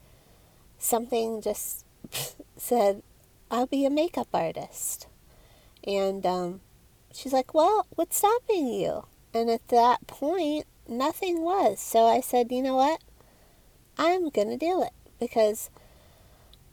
something 0.77 1.41
just 1.41 1.85
said, 2.57 3.03
I'll 3.49 3.67
be 3.67 3.85
a 3.85 3.89
makeup 3.89 4.29
artist. 4.33 5.07
And 5.85 6.25
um, 6.25 6.61
she's 7.13 7.33
like, 7.33 7.53
Well, 7.53 7.87
what's 7.91 8.17
stopping 8.17 8.67
you? 8.67 9.05
And 9.33 9.49
at 9.49 9.67
that 9.69 10.07
point, 10.07 10.65
nothing 10.87 11.41
was. 11.41 11.79
So 11.79 12.05
I 12.05 12.21
said, 12.21 12.51
You 12.51 12.61
know 12.61 12.75
what? 12.75 13.01
I'm 13.97 14.29
going 14.29 14.49
to 14.49 14.57
do 14.57 14.81
it 14.81 14.93
because 15.19 15.69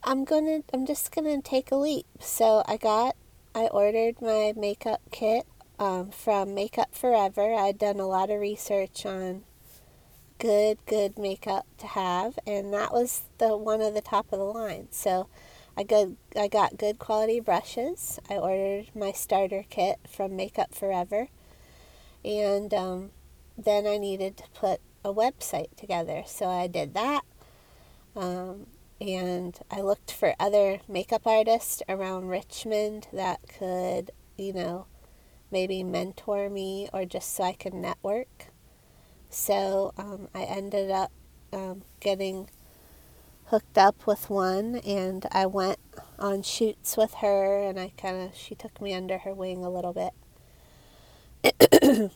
I'm 0.02 0.24
going 0.24 0.46
to, 0.46 0.62
I'm 0.72 0.86
just 0.86 1.12
going 1.14 1.26
to 1.26 1.46
take 1.46 1.70
a 1.70 1.76
leap. 1.76 2.06
So 2.18 2.62
I 2.66 2.76
got, 2.76 3.14
I 3.54 3.66
ordered 3.66 4.22
my 4.22 4.52
makeup 4.56 5.00
kit 5.10 5.44
um, 5.78 6.10
from 6.12 6.54
Makeup 6.54 6.94
Forever. 6.94 7.52
I'd 7.54 7.78
done 7.78 7.98
a 7.98 8.06
lot 8.06 8.30
of 8.30 8.38
research 8.40 9.04
on 9.04 9.42
good, 10.38 10.78
good 10.86 11.18
makeup 11.18 11.66
to 11.78 11.88
have, 11.88 12.38
and 12.46 12.72
that 12.72 12.92
was 12.92 13.22
the 13.38 13.56
one 13.56 13.80
of 13.80 13.94
the 13.94 14.00
top 14.00 14.32
of 14.32 14.38
the 14.38 14.44
line. 14.44 14.86
So 14.92 15.28
I 15.76 15.82
got, 15.82 16.08
I 16.36 16.46
got 16.46 16.78
good 16.78 17.00
quality 17.00 17.40
brushes. 17.40 18.20
I 18.28 18.36
ordered 18.36 18.94
my 18.94 19.10
starter 19.10 19.64
kit 19.68 19.98
from 20.08 20.36
Makeup 20.36 20.72
Forever, 20.72 21.26
and 22.24 22.72
um, 22.72 23.10
then 23.58 23.84
I 23.84 23.98
needed 23.98 24.36
to 24.36 24.44
put 24.54 24.80
a 25.04 25.12
website 25.12 25.74
together. 25.76 26.22
So 26.24 26.46
I 26.46 26.68
did 26.68 26.94
that. 26.94 27.22
Um, 28.14 28.66
and 29.00 29.58
I 29.70 29.80
looked 29.80 30.12
for 30.12 30.34
other 30.38 30.80
makeup 30.86 31.26
artists 31.26 31.82
around 31.88 32.28
Richmond 32.28 33.08
that 33.12 33.40
could, 33.58 34.10
you 34.36 34.52
know, 34.52 34.86
maybe 35.50 35.82
mentor 35.82 36.50
me 36.50 36.88
or 36.92 37.04
just 37.04 37.34
so 37.34 37.44
I 37.44 37.52
could 37.52 37.74
network. 37.74 38.48
So 39.30 39.92
um, 39.96 40.28
I 40.34 40.42
ended 40.42 40.90
up 40.90 41.10
um, 41.52 41.82
getting 42.00 42.50
hooked 43.46 43.78
up 43.78 44.06
with 44.06 44.28
one 44.28 44.76
and 44.76 45.26
I 45.32 45.46
went 45.46 45.78
on 46.18 46.42
shoots 46.42 46.96
with 46.96 47.14
her 47.14 47.62
and 47.62 47.80
I 47.80 47.92
kind 47.96 48.16
of, 48.22 48.36
she 48.36 48.54
took 48.54 48.80
me 48.80 48.92
under 48.94 49.18
her 49.18 49.34
wing 49.34 49.64
a 49.64 49.70
little 49.70 49.94
bit. 49.94 50.12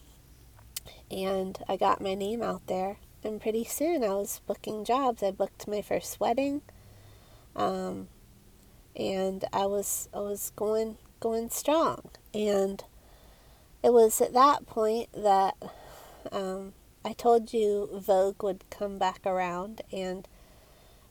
and 1.11 1.59
I 1.67 1.77
got 1.77 2.03
my 2.03 2.15
name 2.15 2.43
out 2.43 2.67
there. 2.67 2.99
And 3.25 3.41
pretty 3.41 3.65
soon 3.65 4.05
I 4.05 4.09
was 4.09 4.41
booking 4.47 4.85
jobs. 4.85 5.23
I 5.23 5.31
booked 5.31 5.67
my 5.67 5.81
first 5.81 6.21
wedding. 6.21 6.61
Um, 7.57 8.09
and 8.95 9.45
I 9.53 9.67
was 9.67 10.09
I 10.13 10.21
was 10.21 10.53
going 10.55 10.99
going 11.21 11.51
strong. 11.51 12.11
And 12.35 12.85
it 13.83 13.93
was 13.93 14.21
at 14.21 14.33
that 14.35 14.67
point 14.67 15.09
that 15.15 15.57
um, 16.31 16.75
I 17.05 17.13
told 17.13 17.53
you 17.53 17.89
Vogue 17.93 18.43
would 18.43 18.65
come 18.71 18.99
back 18.99 19.21
around, 19.27 19.83
and 19.93 20.27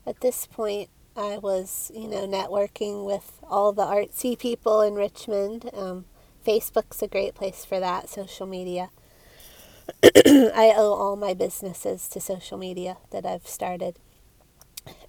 at 0.07 0.21
this 0.21 0.47
point, 0.47 0.89
I 1.15 1.37
was, 1.37 1.91
you 1.93 2.07
know, 2.07 2.27
networking 2.27 3.05
with 3.05 3.39
all 3.43 3.73
the 3.73 3.85
artsy 3.85 4.37
people 4.37 4.81
in 4.81 4.95
Richmond. 4.95 5.69
Um, 5.71 6.05
Facebook's 6.45 7.03
a 7.03 7.07
great 7.07 7.35
place 7.35 7.63
for 7.63 7.79
that, 7.79 8.09
social 8.09 8.47
media. 8.47 8.89
I 10.03 10.73
owe 10.75 10.93
all 10.93 11.15
my 11.15 11.33
businesses 11.33 12.07
to 12.09 12.19
social 12.19 12.57
media 12.57 12.97
that 13.11 13.25
I've 13.25 13.47
started. 13.47 13.97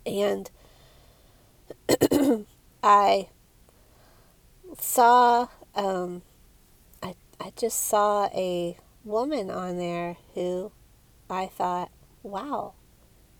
And 0.06 0.50
I 2.82 3.28
saw, 4.78 5.48
um, 5.74 6.22
I, 7.02 7.14
I 7.40 7.52
just 7.56 7.86
saw 7.86 8.26
a 8.34 8.76
woman 9.04 9.50
on 9.50 9.78
there 9.78 10.16
who 10.34 10.72
I 11.28 11.46
thought, 11.46 11.90
wow, 12.22 12.74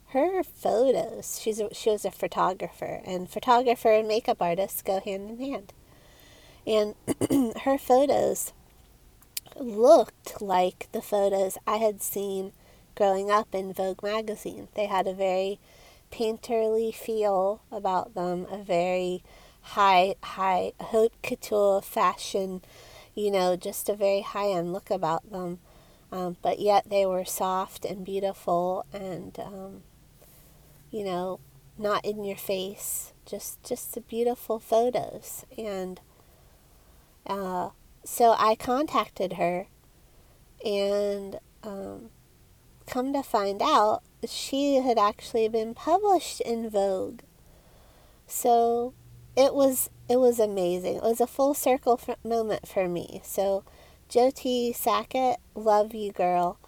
her 0.08 0.42
photos, 0.42 1.40
she's 1.40 1.60
a, 1.60 1.72
she 1.74 1.90
was 1.90 2.04
a 2.04 2.10
photographer, 2.10 3.00
and 3.04 3.28
photographer 3.28 3.92
and 3.92 4.06
makeup 4.06 4.40
artists 4.40 4.82
go 4.82 5.00
hand 5.00 5.30
in 5.30 5.38
hand. 5.38 5.72
And 6.66 7.56
her 7.62 7.78
photos 7.78 8.52
looked 9.58 10.40
like 10.40 10.88
the 10.92 11.02
photos 11.02 11.58
I 11.66 11.76
had 11.76 12.02
seen 12.02 12.52
growing 12.94 13.30
up 13.30 13.54
in 13.54 13.72
Vogue 13.72 14.02
magazine. 14.02 14.68
They 14.74 14.86
had 14.86 15.06
a 15.06 15.14
very 15.14 15.58
painterly 16.12 16.94
feel 16.94 17.60
about 17.70 18.14
them, 18.14 18.46
a 18.50 18.58
very 18.58 19.22
high, 19.62 20.14
high 20.22 20.72
haute 20.80 21.14
couture 21.22 21.82
fashion, 21.82 22.62
you 23.14 23.30
know, 23.30 23.56
just 23.56 23.88
a 23.88 23.94
very 23.94 24.20
high 24.20 24.50
end 24.50 24.72
look 24.72 24.90
about 24.90 25.30
them. 25.30 25.58
Um, 26.12 26.36
but 26.42 26.60
yet 26.60 26.88
they 26.88 27.04
were 27.06 27.24
soft 27.24 27.84
and 27.84 28.04
beautiful 28.04 28.86
and, 28.92 29.36
um, 29.40 29.82
you 30.90 31.04
know, 31.04 31.40
not 31.76 32.04
in 32.04 32.24
your 32.24 32.36
face, 32.36 33.12
just 33.26 33.60
just 33.64 33.94
the 33.94 34.00
beautiful 34.00 34.60
photos. 34.60 35.44
And 35.58 36.00
uh, 37.26 37.70
so 38.04 38.34
I 38.38 38.54
contacted 38.54 39.34
her, 39.34 39.66
and 40.64 41.38
um, 41.62 42.10
come 42.86 43.12
to 43.12 43.22
find 43.22 43.62
out, 43.62 44.02
she 44.26 44.76
had 44.76 44.98
actually 44.98 45.48
been 45.48 45.74
published 45.74 46.40
in 46.40 46.70
Vogue. 46.70 47.20
So 48.26 48.94
it 49.36 49.54
was 49.54 49.90
it 50.08 50.16
was 50.18 50.38
amazing. 50.38 50.96
It 50.96 51.02
was 51.02 51.20
a 51.20 51.26
full 51.26 51.54
circle 51.54 52.00
moment 52.24 52.68
for 52.68 52.88
me. 52.88 53.20
So 53.24 53.64
Jyoti 54.08 54.74
Sackett, 54.74 55.38
love 55.54 55.94
you, 55.94 56.12
girl. 56.12 56.58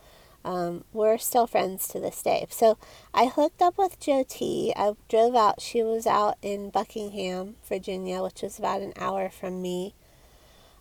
Um, 0.44 0.84
we're 0.92 1.18
still 1.18 1.46
friends 1.46 1.88
to 1.88 1.98
this 1.98 2.22
day. 2.22 2.46
So 2.50 2.78
I 3.12 3.26
hooked 3.26 3.60
up 3.60 3.76
with 3.76 3.98
Jyoti. 3.98 4.72
I 4.76 4.92
drove 5.08 5.34
out. 5.34 5.60
She 5.60 5.82
was 5.82 6.06
out 6.06 6.36
in 6.40 6.70
Buckingham, 6.70 7.56
Virginia, 7.68 8.22
which 8.22 8.42
was 8.42 8.58
about 8.58 8.80
an 8.80 8.92
hour 8.96 9.28
from 9.28 9.60
me. 9.60 9.94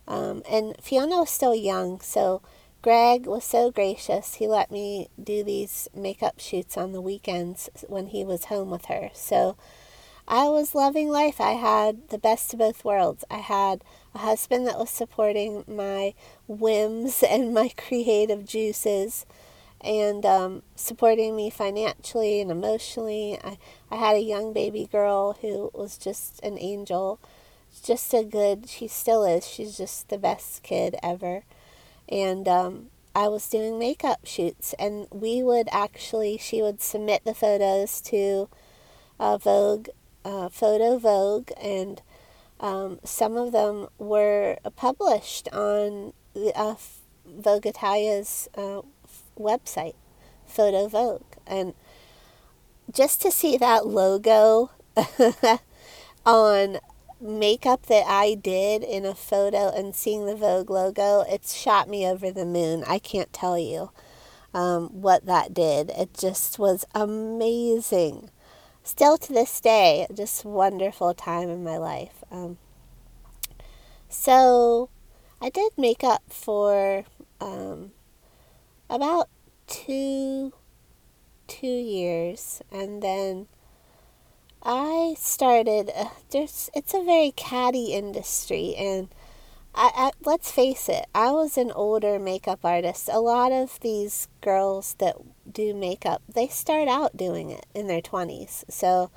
Um, 0.08 0.42
and 0.48 0.76
Fiona 0.80 1.20
was 1.20 1.30
still 1.30 1.54
young, 1.54 2.00
so 2.00 2.42
Greg 2.82 3.26
was 3.26 3.44
so 3.44 3.70
gracious. 3.70 4.34
He 4.34 4.46
let 4.46 4.70
me 4.70 5.08
do 5.22 5.42
these 5.42 5.88
makeup 5.94 6.38
shoots 6.38 6.76
on 6.76 6.92
the 6.92 7.00
weekends 7.00 7.68
when 7.88 8.08
he 8.08 8.24
was 8.24 8.44
home 8.44 8.70
with 8.70 8.84
her. 8.86 9.10
So 9.12 9.56
I 10.28 10.48
was 10.48 10.74
loving 10.74 11.08
life. 11.08 11.40
I 11.40 11.52
had 11.52 12.08
the 12.08 12.18
best 12.18 12.52
of 12.52 12.58
both 12.58 12.84
worlds. 12.84 13.24
I 13.30 13.38
had 13.38 13.84
a 14.14 14.18
husband 14.18 14.66
that 14.66 14.78
was 14.78 14.90
supporting 14.90 15.64
my 15.66 16.14
whims 16.48 17.22
and 17.28 17.54
my 17.54 17.70
creative 17.76 18.44
juices 18.44 19.26
and 19.80 20.26
um, 20.26 20.62
supporting 20.74 21.36
me 21.36 21.50
financially 21.50 22.40
and 22.40 22.50
emotionally. 22.50 23.38
I, 23.42 23.58
I 23.90 23.96
had 23.96 24.16
a 24.16 24.20
young 24.20 24.52
baby 24.52 24.88
girl 24.90 25.34
who 25.40 25.70
was 25.74 25.96
just 25.96 26.40
an 26.42 26.58
angel, 26.58 27.20
just 27.80 28.12
a 28.14 28.24
good, 28.24 28.68
she 28.68 28.88
still 28.88 29.24
is, 29.24 29.46
she's 29.46 29.76
just 29.76 30.08
the 30.08 30.18
best 30.18 30.62
kid 30.62 30.96
ever. 31.02 31.44
And 32.08 32.46
um, 32.46 32.86
I 33.14 33.28
was 33.28 33.48
doing 33.48 33.78
makeup 33.78 34.20
shoots, 34.24 34.74
and 34.78 35.06
we 35.10 35.42
would 35.42 35.68
actually, 35.72 36.38
she 36.38 36.62
would 36.62 36.82
submit 36.82 37.24
the 37.24 37.34
photos 37.34 38.00
to 38.02 38.48
uh, 39.18 39.38
Vogue, 39.38 39.88
uh, 40.24 40.48
Photo 40.48 40.98
Vogue, 40.98 41.50
and 41.60 42.02
um, 42.60 43.00
some 43.04 43.36
of 43.36 43.52
them 43.52 43.88
were 43.98 44.58
published 44.76 45.48
on 45.52 46.12
the, 46.34 46.52
uh, 46.54 46.76
Vogue 47.26 47.66
Italia's 47.66 48.48
uh, 48.56 48.82
website, 49.38 49.94
Photo 50.46 50.86
Vogue, 50.88 51.24
and 51.46 51.74
just 52.92 53.20
to 53.22 53.30
see 53.30 53.56
that 53.56 53.86
logo 53.86 54.70
on 56.26 56.78
makeup 57.20 57.86
that 57.86 58.04
I 58.06 58.34
did 58.34 58.82
in 58.82 59.04
a 59.04 59.14
photo 59.14 59.70
and 59.70 59.94
seeing 59.94 60.26
the 60.26 60.36
Vogue 60.36 60.70
logo, 60.70 61.24
it's 61.28 61.54
shot 61.54 61.88
me 61.88 62.06
over 62.06 62.30
the 62.30 62.44
moon. 62.44 62.84
I 62.86 62.98
can't 62.98 63.32
tell 63.32 63.58
you 63.58 63.90
um, 64.52 64.88
what 64.88 65.26
that 65.26 65.54
did. 65.54 65.90
It 65.90 66.14
just 66.14 66.58
was 66.58 66.84
amazing. 66.94 68.30
Still 68.82 69.18
to 69.18 69.32
this 69.32 69.60
day, 69.60 70.06
just 70.14 70.44
wonderful 70.44 71.12
time 71.14 71.48
in 71.48 71.64
my 71.64 71.76
life. 71.76 72.22
Um, 72.30 72.58
so 74.08 74.90
I 75.40 75.50
did 75.50 75.72
makeup 75.76 76.22
for 76.28 77.04
um, 77.40 77.92
about 78.88 79.28
two 79.66 80.52
two 81.48 81.66
years, 81.66 82.62
and 82.72 83.02
then 83.02 83.46
I 84.68 85.14
started. 85.16 85.92
Uh, 85.94 86.08
there's 86.30 86.70
it's 86.74 86.92
a 86.92 87.04
very 87.04 87.30
catty 87.30 87.92
industry, 87.94 88.74
and 88.76 89.08
I, 89.76 89.90
I, 89.94 90.10
let's 90.24 90.50
face 90.50 90.88
it, 90.88 91.06
I 91.14 91.30
was 91.30 91.56
an 91.56 91.70
older 91.70 92.18
makeup 92.18 92.60
artist. 92.64 93.08
A 93.12 93.20
lot 93.20 93.52
of 93.52 93.78
these 93.80 94.26
girls 94.40 94.96
that 94.98 95.16
do 95.50 95.72
makeup, 95.72 96.20
they 96.28 96.48
start 96.48 96.88
out 96.88 97.16
doing 97.16 97.50
it 97.50 97.66
in 97.74 97.86
their 97.86 98.00
20s. 98.00 98.64
So 98.68 99.10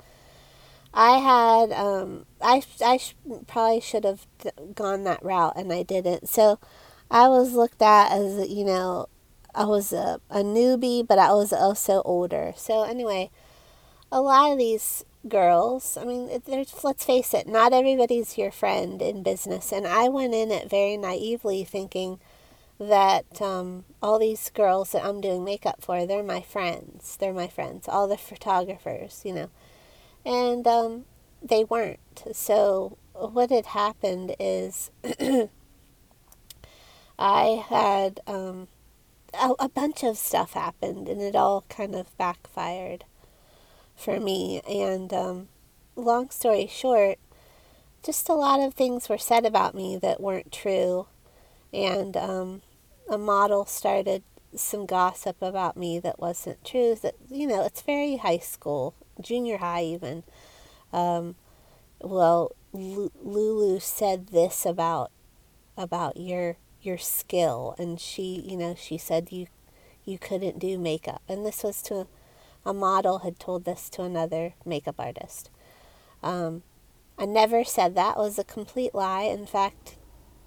I 0.94 1.18
had, 1.18 1.72
um, 1.72 2.26
I, 2.40 2.62
I 2.84 2.98
sh- 2.98 3.14
probably 3.48 3.80
should 3.80 4.04
have 4.04 4.26
gone 4.74 5.04
that 5.04 5.24
route 5.24 5.54
and 5.56 5.72
I 5.72 5.82
didn't. 5.82 6.28
So 6.28 6.60
I 7.10 7.28
was 7.28 7.54
looked 7.54 7.82
at 7.82 8.12
as, 8.12 8.48
you 8.48 8.64
know, 8.64 9.08
I 9.54 9.64
was 9.64 9.92
a, 9.92 10.20
a 10.30 10.42
newbie, 10.42 11.06
but 11.06 11.18
I 11.18 11.32
was 11.32 11.52
also 11.52 12.02
older. 12.04 12.52
So 12.56 12.84
anyway, 12.84 13.30
a 14.12 14.20
lot 14.20 14.52
of 14.52 14.58
these 14.58 15.04
girls, 15.28 15.96
I 15.96 16.04
mean, 16.04 16.40
there's, 16.46 16.82
let's 16.82 17.04
face 17.04 17.34
it, 17.34 17.46
not 17.46 17.72
everybody's 17.72 18.38
your 18.38 18.50
friend 18.50 19.02
in 19.02 19.22
business. 19.22 19.72
And 19.72 19.86
I 19.86 20.08
went 20.08 20.34
in 20.34 20.50
it 20.50 20.70
very 20.70 20.96
naively 20.96 21.64
thinking 21.64 22.20
that 22.78 23.42
um, 23.42 23.84
all 24.02 24.18
these 24.18 24.50
girls 24.50 24.92
that 24.92 25.04
I'm 25.04 25.20
doing 25.20 25.44
makeup 25.44 25.82
for, 25.82 26.06
they're 26.06 26.22
my 26.22 26.40
friends. 26.40 27.16
They're 27.18 27.32
my 27.34 27.48
friends, 27.48 27.86
all 27.88 28.08
the 28.08 28.16
photographers, 28.16 29.20
you 29.24 29.34
know. 29.34 29.50
And 30.24 30.66
um, 30.66 31.04
they 31.42 31.64
weren't. 31.64 32.00
So 32.32 32.96
what 33.12 33.50
had 33.50 33.66
happened 33.66 34.34
is 34.40 34.90
I 37.18 37.64
had 37.68 38.20
um, 38.26 38.68
a, 39.34 39.52
a 39.58 39.68
bunch 39.68 40.02
of 40.02 40.16
stuff 40.16 40.54
happened 40.54 41.08
and 41.08 41.20
it 41.20 41.36
all 41.36 41.64
kind 41.68 41.94
of 41.94 42.16
backfired 42.16 43.04
for 44.00 44.18
me. 44.20 44.60
And 44.68 45.12
um, 45.12 45.48
long 45.96 46.30
story 46.30 46.66
short, 46.66 47.18
just 48.02 48.28
a 48.28 48.34
lot 48.34 48.60
of 48.60 48.74
things 48.74 49.08
were 49.08 49.18
said 49.18 49.44
about 49.44 49.74
me 49.74 49.96
that 49.98 50.20
weren't 50.20 50.52
true. 50.52 51.06
And 51.72 52.16
um, 52.16 52.62
a 53.08 53.18
model 53.18 53.64
started 53.66 54.22
some 54.54 54.86
gossip 54.86 55.40
about 55.40 55.76
me 55.76 55.98
that 56.00 56.18
wasn't 56.18 56.64
true. 56.64 56.96
That, 57.00 57.14
you 57.30 57.46
know, 57.46 57.64
it's 57.64 57.82
very 57.82 58.16
high 58.16 58.38
school, 58.38 58.94
junior 59.20 59.58
high 59.58 59.84
even. 59.84 60.24
Um, 60.92 61.36
well, 62.00 62.52
L- 62.74 63.12
Lulu 63.22 63.80
said 63.80 64.28
this 64.28 64.64
about 64.66 65.10
about 65.76 66.16
your 66.16 66.56
your 66.82 66.98
skill 66.98 67.74
and 67.78 68.00
she 68.00 68.44
you 68.46 68.56
know 68.56 68.74
she 68.78 68.98
said 68.98 69.32
you 69.32 69.46
you 70.04 70.18
couldn't 70.18 70.58
do 70.58 70.78
makeup 70.78 71.22
and 71.28 71.44
this 71.44 71.62
was 71.62 71.82
to 71.82 72.06
a 72.64 72.74
model 72.74 73.20
had 73.20 73.38
told 73.38 73.64
this 73.64 73.88
to 73.90 74.02
another 74.02 74.54
makeup 74.64 74.96
artist. 74.98 75.50
Um, 76.22 76.62
I 77.18 77.26
never 77.26 77.64
said 77.64 77.94
that 77.94 78.16
was 78.16 78.38
a 78.38 78.44
complete 78.44 78.94
lie. 78.94 79.22
In 79.22 79.46
fact, 79.46 79.96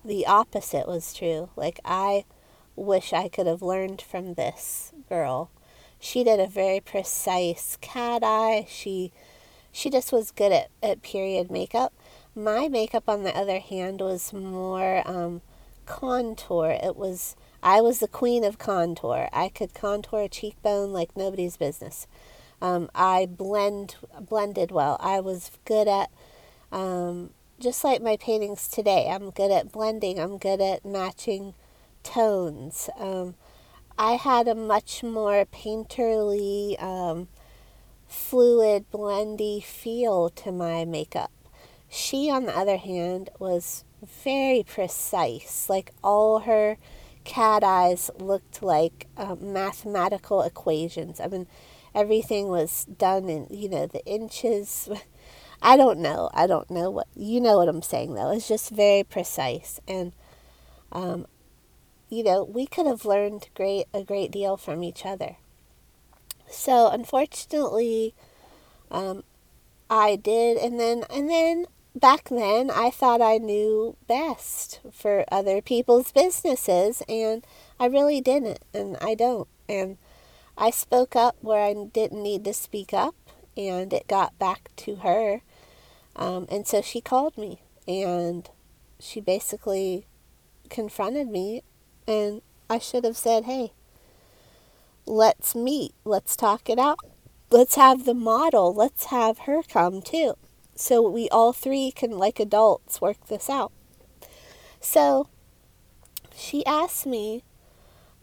the 0.03 0.25
opposite 0.25 0.87
was 0.87 1.13
true. 1.13 1.49
Like, 1.55 1.79
I 1.85 2.25
wish 2.75 3.13
I 3.13 3.29
could 3.29 3.47
have 3.47 3.61
learned 3.61 4.01
from 4.01 4.33
this 4.33 4.91
girl. 5.09 5.49
She 5.99 6.23
did 6.23 6.39
a 6.39 6.47
very 6.47 6.79
precise 6.79 7.77
cat 7.79 8.23
eye. 8.23 8.65
She 8.69 9.11
she 9.71 9.89
just 9.89 10.11
was 10.11 10.31
good 10.31 10.51
at, 10.51 10.69
at 10.83 11.01
period 11.01 11.49
makeup. 11.49 11.93
My 12.35 12.67
makeup, 12.67 13.05
on 13.07 13.23
the 13.23 13.35
other 13.35 13.59
hand, 13.59 14.01
was 14.01 14.31
more 14.33 15.01
um, 15.07 15.41
contour. 15.85 16.77
It 16.83 16.95
was 16.95 17.35
I 17.63 17.79
was 17.79 17.99
the 17.99 18.09
queen 18.09 18.43
of 18.43 18.57
contour. 18.57 19.29
I 19.31 19.47
could 19.47 19.73
contour 19.73 20.23
a 20.23 20.27
cheekbone 20.27 20.91
like 20.91 21.15
nobody's 21.15 21.55
business. 21.55 22.07
Um, 22.61 22.89
I 22.93 23.25
blend 23.25 23.95
blended 24.19 24.69
well. 24.71 24.97
I 24.99 25.21
was 25.21 25.49
good 25.63 25.87
at 25.87 26.11
um, 26.73 27.29
just 27.59 27.85
like 27.85 28.01
my 28.01 28.17
paintings 28.17 28.67
today. 28.67 29.07
I'm 29.09 29.29
good 29.29 29.49
at 29.49 29.71
blending. 29.71 30.19
I'm 30.19 30.37
good 30.37 30.59
at 30.59 30.83
matching 30.83 31.53
tones. 32.03 32.89
Um, 32.99 33.35
I 33.97 34.13
had 34.13 34.49
a 34.49 34.55
much 34.55 35.01
more 35.01 35.45
painterly, 35.45 36.81
um, 36.83 37.29
fluid, 38.07 38.85
blendy 38.91 39.63
feel 39.63 40.29
to 40.31 40.51
my 40.51 40.83
makeup. 40.83 41.31
She, 41.89 42.29
on 42.29 42.45
the 42.45 42.57
other 42.57 42.77
hand, 42.77 43.29
was 43.39 43.85
very 44.03 44.63
precise. 44.63 45.69
Like 45.69 45.91
all 46.03 46.39
her 46.39 46.77
cat 47.23 47.63
eyes 47.63 48.09
looked 48.19 48.61
like 48.61 49.07
uh, 49.17 49.35
mathematical 49.39 50.41
equations. 50.41 51.19
I 51.19 51.27
mean, 51.27 51.47
everything 51.95 52.47
was 52.47 52.85
done 52.85 53.29
in, 53.29 53.47
you 53.49 53.69
know, 53.69 53.87
the 53.87 54.05
inches. 54.05 54.89
I 55.61 55.77
don't 55.77 55.99
know. 55.99 56.29
I 56.33 56.47
don't 56.47 56.69
know 56.69 56.89
what, 56.89 57.07
you 57.15 57.39
know 57.39 57.57
what 57.57 57.69
I'm 57.69 57.81
saying 57.81 58.13
though. 58.15 58.31
It's 58.31 58.47
just 58.47 58.69
very 58.69 59.03
precise. 59.03 59.79
And, 59.87 60.11
um, 60.91 61.25
you 62.09 62.23
know, 62.23 62.43
we 62.43 62.65
could 62.65 62.85
have 62.85 63.05
learned 63.05 63.47
great, 63.55 63.85
a 63.93 64.03
great 64.03 64.31
deal 64.31 64.57
from 64.57 64.83
each 64.83 65.05
other. 65.05 65.37
So 66.49 66.89
unfortunately, 66.89 68.13
um, 68.91 69.23
I 69.89 70.15
did. 70.15 70.57
And 70.57 70.79
then, 70.79 71.05
and 71.09 71.29
then 71.29 71.65
back 71.95 72.29
then 72.29 72.71
I 72.71 72.89
thought 72.89 73.21
I 73.21 73.37
knew 73.37 73.95
best 74.07 74.79
for 74.91 75.25
other 75.31 75.61
people's 75.61 76.11
businesses, 76.11 77.03
and 77.07 77.45
I 77.79 77.85
really 77.85 78.21
didn't, 78.21 78.59
and 78.73 78.97
I 79.01 79.15
don't. 79.15 79.47
And 79.69 79.97
I 80.57 80.69
spoke 80.69 81.15
up 81.15 81.35
where 81.41 81.63
I 81.63 81.73
didn't 81.73 82.23
need 82.23 82.43
to 82.45 82.53
speak 82.53 82.93
up, 82.93 83.15
and 83.55 83.93
it 83.93 84.07
got 84.07 84.37
back 84.39 84.71
to 84.77 84.97
her. 84.97 85.41
Um, 86.15 86.47
and 86.49 86.67
so 86.67 86.81
she 86.81 87.01
called 87.01 87.37
me, 87.37 87.61
and 87.87 88.49
she 88.99 89.19
basically 89.21 90.05
confronted 90.69 91.27
me, 91.27 91.63
and 92.07 92.41
I 92.69 92.79
should 92.79 93.03
have 93.03 93.17
said, 93.17 93.45
hey, 93.45 93.73
let's 95.05 95.55
meet, 95.55 95.93
let's 96.05 96.35
talk 96.35 96.69
it 96.69 96.79
out. 96.79 96.99
Let's 97.51 97.75
have 97.75 98.05
the 98.05 98.15
model. 98.15 98.73
Let's 98.73 99.05
have 99.05 99.39
her 99.39 99.61
come 99.61 100.01
too 100.01 100.33
so 100.75 101.07
we 101.07 101.29
all 101.29 101.53
three 101.53 101.91
can, 101.91 102.11
like 102.11 102.39
adults, 102.39 103.01
work 103.01 103.27
this 103.27 103.49
out. 103.49 103.71
So 104.79 105.27
she 106.35 106.65
asked 106.65 107.05
me 107.05 107.43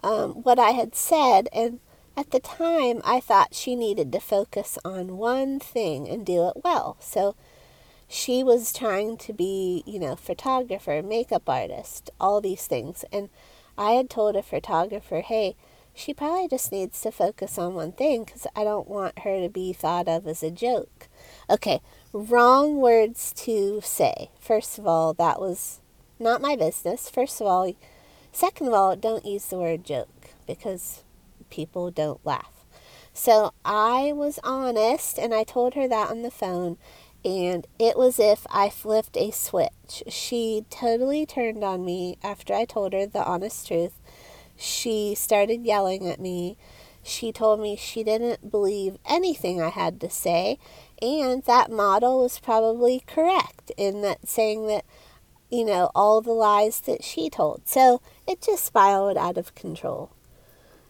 um, 0.02 0.32
what 0.42 0.58
I 0.58 0.70
had 0.70 0.94
said, 0.94 1.48
and 1.52 1.80
at 2.16 2.30
the 2.30 2.40
time 2.40 3.00
I 3.04 3.20
thought 3.20 3.54
she 3.54 3.74
needed 3.74 4.12
to 4.12 4.20
focus 4.20 4.78
on 4.84 5.16
one 5.16 5.60
thing 5.60 6.08
and 6.08 6.26
do 6.26 6.48
it 6.48 6.62
well. 6.64 6.96
So 7.00 7.34
she 8.08 8.42
was 8.42 8.72
trying 8.72 9.16
to 9.18 9.32
be, 9.32 9.84
you 9.86 10.00
know, 10.00 10.16
photographer, 10.16 11.02
makeup 11.02 11.48
artist, 11.48 12.10
all 12.20 12.40
these 12.40 12.66
things. 12.66 13.04
And 13.12 13.30
I 13.78 13.92
had 13.92 14.10
told 14.10 14.34
a 14.34 14.42
photographer, 14.42 15.20
hey, 15.20 15.54
she 15.94 16.12
probably 16.12 16.48
just 16.48 16.72
needs 16.72 17.00
to 17.02 17.12
focus 17.12 17.56
on 17.56 17.74
one 17.74 17.92
thing 17.92 18.24
because 18.24 18.46
I 18.56 18.64
don't 18.64 18.88
want 18.88 19.20
her 19.20 19.40
to 19.40 19.48
be 19.48 19.72
thought 19.72 20.08
of 20.08 20.26
as 20.26 20.42
a 20.42 20.50
joke. 20.50 21.08
Okay, 21.48 21.80
wrong 22.12 22.76
words 22.80 23.32
to 23.36 23.80
say. 23.82 24.30
First 24.40 24.78
of 24.78 24.86
all, 24.86 25.14
that 25.14 25.40
was 25.40 25.80
not 26.18 26.42
my 26.42 26.56
business. 26.56 27.08
First 27.08 27.40
of 27.40 27.46
all, 27.46 27.72
second 28.32 28.68
of 28.68 28.74
all, 28.74 28.96
don't 28.96 29.24
use 29.24 29.46
the 29.46 29.58
word 29.58 29.84
joke 29.84 30.30
because 30.46 31.04
people 31.50 31.90
don't 31.90 32.24
laugh. 32.24 32.64
So 33.12 33.52
I 33.64 34.12
was 34.14 34.38
honest 34.44 35.18
and 35.18 35.34
I 35.34 35.44
told 35.44 35.74
her 35.74 35.88
that 35.88 36.10
on 36.10 36.22
the 36.22 36.30
phone, 36.30 36.78
and 37.24 37.66
it 37.78 37.96
was 37.96 38.18
if 38.18 38.46
I 38.50 38.70
flipped 38.70 39.16
a 39.16 39.30
switch. 39.30 40.02
She 40.08 40.64
totally 40.70 41.26
turned 41.26 41.62
on 41.62 41.84
me 41.84 42.18
after 42.22 42.54
I 42.54 42.64
told 42.64 42.92
her 42.92 43.06
the 43.06 43.24
honest 43.24 43.66
truth. 43.66 43.94
She 44.56 45.14
started 45.14 45.64
yelling 45.64 46.08
at 46.08 46.20
me. 46.20 46.56
She 47.02 47.32
told 47.32 47.60
me 47.60 47.76
she 47.76 48.04
didn't 48.04 48.50
believe 48.50 48.98
anything 49.06 49.60
I 49.60 49.70
had 49.70 50.00
to 50.00 50.10
say 50.10 50.58
and 51.02 51.42
that 51.44 51.70
model 51.70 52.22
was 52.22 52.38
probably 52.38 53.02
correct 53.06 53.72
in 53.76 54.02
that 54.02 54.28
saying 54.28 54.66
that, 54.66 54.84
you 55.50 55.64
know, 55.64 55.90
all 55.94 56.20
the 56.20 56.32
lies 56.32 56.80
that 56.80 57.02
she 57.02 57.30
told. 57.30 57.62
So 57.66 58.02
it 58.26 58.42
just 58.42 58.64
spiraled 58.64 59.16
out 59.16 59.38
of 59.38 59.54
control. 59.54 60.10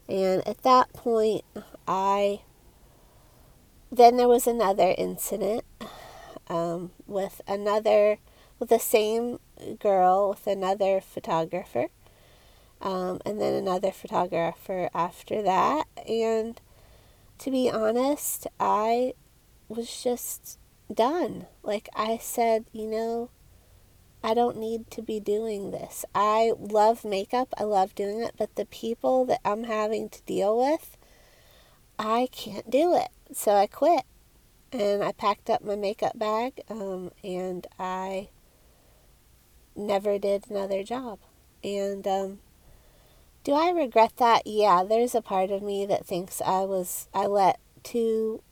And 0.09 0.47
at 0.47 0.63
that 0.63 0.93
point, 0.93 1.45
I. 1.87 2.41
Then 3.93 4.17
there 4.17 4.29
was 4.29 4.47
another 4.47 4.95
incident 4.97 5.65
um, 6.49 6.93
with 7.09 7.41
another, 7.49 8.19
with 8.61 8.69
the 8.69 8.79
same 8.79 9.41
girl, 9.81 10.31
with 10.31 10.47
another 10.47 11.01
photographer. 11.01 11.89
Um, 12.81 13.21
and 13.27 13.41
then 13.41 13.55
another 13.55 13.91
photographer 13.91 14.91
after 14.95 15.43
that. 15.43 15.87
And 16.09 16.61
to 17.39 17.51
be 17.51 17.69
honest, 17.69 18.47
I 18.59 19.15
was 19.71 20.03
just 20.03 20.59
done. 20.93 21.47
Like 21.63 21.89
I 21.95 22.19
said, 22.19 22.67
you 22.73 22.87
know, 22.87 23.31
I 24.23 24.35
don't 24.35 24.59
need 24.59 24.91
to 24.91 25.03
be 25.03 25.21
doing 25.21 25.71
this. 25.71 26.05
I 26.15 26.53
love 26.59 27.05
makeup, 27.05 27.55
I 27.57 27.63
love 27.65 27.95
doing 27.95 28.21
it, 28.21 28.35
but 28.37 28.55
the 28.57 28.67
people 28.67 29.25
that 29.27 29.41
I'm 29.45 29.65
having 29.65 30.11
to 30.11 30.21
deal 30.23 30.59
with, 30.59 30.99
I 31.99 32.29
can't 32.33 32.69
do 32.69 32.95
it. 32.97 33.09
So 33.33 33.53
I 33.53 33.67
quit. 33.67 34.03
And 34.73 35.03
I 35.03 35.13
packed 35.13 35.51
up 35.51 35.65
my 35.65 35.75
makeup 35.75 36.19
bag 36.19 36.63
um, 36.69 37.11
and 37.25 37.67
I 37.79 38.29
never 39.75 40.19
did 40.19 40.45
another 40.49 40.85
job. 40.85 41.19
And 41.65 42.07
um, 42.07 42.39
Do 43.43 43.55
I 43.55 43.71
regret 43.71 44.13
that? 44.19 44.47
Yeah, 44.47 44.85
there's 44.85 45.15
a 45.15 45.23
part 45.23 45.51
of 45.51 45.63
me 45.63 45.87
that 45.87 46.07
thinks 46.07 46.43
I 46.43 46.61
was 46.61 47.09
I 47.15 47.27
let 47.27 47.59
two 47.83 48.43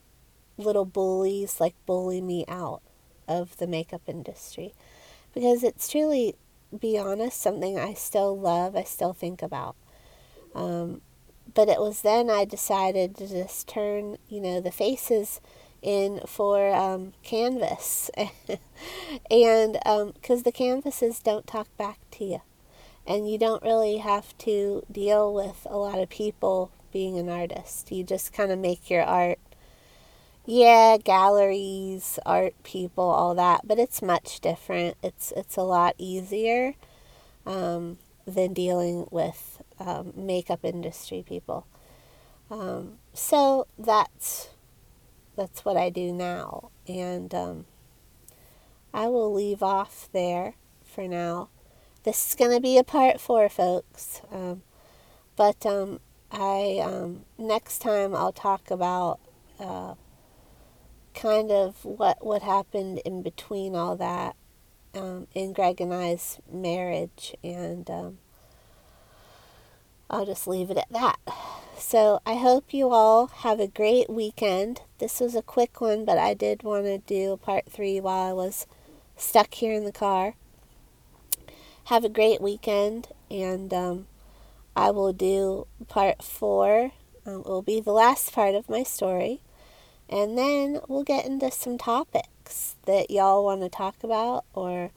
little 0.59 0.85
bullies 0.85 1.59
like 1.59 1.75
bully 1.85 2.21
me 2.21 2.45
out 2.47 2.81
of 3.27 3.57
the 3.57 3.67
makeup 3.67 4.01
industry 4.07 4.73
because 5.33 5.63
it's 5.63 5.87
truly 5.87 6.35
be 6.77 6.97
honest 6.97 7.41
something 7.41 7.79
I 7.79 7.93
still 7.93 8.37
love, 8.37 8.75
I 8.75 8.83
still 8.83 9.13
think 9.13 9.41
about. 9.41 9.75
Um, 10.53 11.01
but 11.53 11.69
it 11.69 11.79
was 11.79 12.01
then 12.01 12.29
I 12.29 12.45
decided 12.45 13.15
to 13.17 13.27
just 13.27 13.67
turn, 13.67 14.17
you 14.27 14.39
know, 14.39 14.61
the 14.61 14.71
faces 14.71 15.41
in 15.81 16.21
for 16.25 16.73
um, 16.73 17.13
canvas. 17.23 18.11
and 19.31 19.73
because 19.73 20.39
um, 20.39 20.43
the 20.43 20.51
canvases 20.53 21.19
don't 21.19 21.47
talk 21.47 21.75
back 21.77 21.99
to 22.11 22.25
you. 22.25 22.41
And 23.07 23.29
you 23.29 23.39
don't 23.39 23.63
really 23.63 23.97
have 23.97 24.37
to 24.39 24.85
deal 24.91 25.33
with 25.33 25.65
a 25.67 25.77
lot 25.77 25.97
of 25.97 26.09
people 26.09 26.71
being 26.91 27.17
an 27.17 27.29
artist. 27.29 27.91
You 27.91 28.03
just 28.03 28.33
kind 28.33 28.51
of 28.51 28.59
make 28.59 28.89
your 28.89 29.03
art. 29.03 29.39
Yeah, 30.51 30.97
galleries, 30.97 32.17
art 32.25 32.55
people, 32.63 33.03
all 33.03 33.35
that, 33.35 33.67
but 33.67 33.77
it's 33.77 34.01
much 34.01 34.39
different. 34.39 34.97
It's 35.03 35.31
it's 35.37 35.57
a 35.57 35.61
lot 35.61 35.93
easier 35.99 36.73
um, 37.45 37.99
than 38.25 38.53
dealing 38.55 39.05
with 39.11 39.61
um, 39.79 40.11
makeup 40.15 40.61
industry 40.63 41.23
people. 41.23 41.67
Um, 42.49 42.97
so 43.13 43.67
that's 43.77 44.49
that's 45.35 45.63
what 45.63 45.77
I 45.77 45.91
do 45.91 46.11
now, 46.11 46.71
and 46.87 47.31
um, 47.35 47.65
I 48.91 49.05
will 49.05 49.31
leave 49.31 49.61
off 49.61 50.09
there 50.13 50.55
for 50.83 51.07
now. 51.07 51.49
This 52.05 52.29
is 52.29 52.33
going 52.33 52.55
to 52.55 52.59
be 52.59 52.79
a 52.79 52.83
part 52.83 53.21
four, 53.21 53.49
folks. 53.49 54.23
Um, 54.31 54.63
but 55.35 55.63
um, 55.67 55.99
I 56.31 56.81
next 57.37 57.83
time 57.83 58.15
I'll 58.15 58.33
talk 58.33 58.71
about 58.71 59.19
uh, 59.59 59.93
kind 61.19 61.51
of 61.51 61.83
what 61.83 62.25
what 62.25 62.41
happened 62.41 62.99
in 63.03 63.21
between 63.21 63.75
all 63.75 63.95
that 63.97 64.35
um, 64.95 65.27
in 65.33 65.53
Greg 65.53 65.81
and 65.81 65.93
I's 65.93 66.39
marriage, 66.51 67.35
and 67.43 67.89
um, 67.89 68.17
I'll 70.09 70.25
just 70.25 70.47
leave 70.47 70.71
it 70.71 70.77
at 70.77 70.91
that. 70.91 71.17
So 71.77 72.21
I 72.25 72.35
hope 72.35 72.73
you 72.73 72.89
all 72.89 73.27
have 73.27 73.59
a 73.59 73.67
great 73.67 74.09
weekend. 74.09 74.81
This 74.99 75.19
was 75.19 75.35
a 75.35 75.41
quick 75.41 75.79
one, 75.79 76.05
but 76.05 76.17
I 76.17 76.33
did 76.33 76.63
want 76.63 76.85
to 76.85 76.97
do 76.97 77.37
part 77.37 77.65
three 77.69 77.99
while 77.99 78.29
I 78.29 78.33
was 78.33 78.65
stuck 79.15 79.53
here 79.53 79.73
in 79.73 79.85
the 79.85 79.91
car. 79.91 80.35
Have 81.85 82.03
a 82.03 82.09
great 82.09 82.41
weekend, 82.41 83.09
and 83.31 83.73
um, 83.73 84.07
I 84.75 84.91
will 84.91 85.13
do 85.13 85.67
part 85.87 86.21
four. 86.23 86.91
Um, 87.25 87.41
it 87.41 87.45
will 87.45 87.61
be 87.61 87.79
the 87.79 87.91
last 87.91 88.33
part 88.33 88.55
of 88.55 88.69
my 88.69 88.83
story. 88.83 89.41
And 90.09 90.37
then 90.37 90.79
we'll 90.87 91.03
get 91.03 91.25
into 91.25 91.51
some 91.51 91.77
topics 91.77 92.75
that 92.85 93.11
y'all 93.11 93.45
want 93.45 93.61
to 93.61 93.69
talk 93.69 94.03
about 94.03 94.43
or 94.53 94.89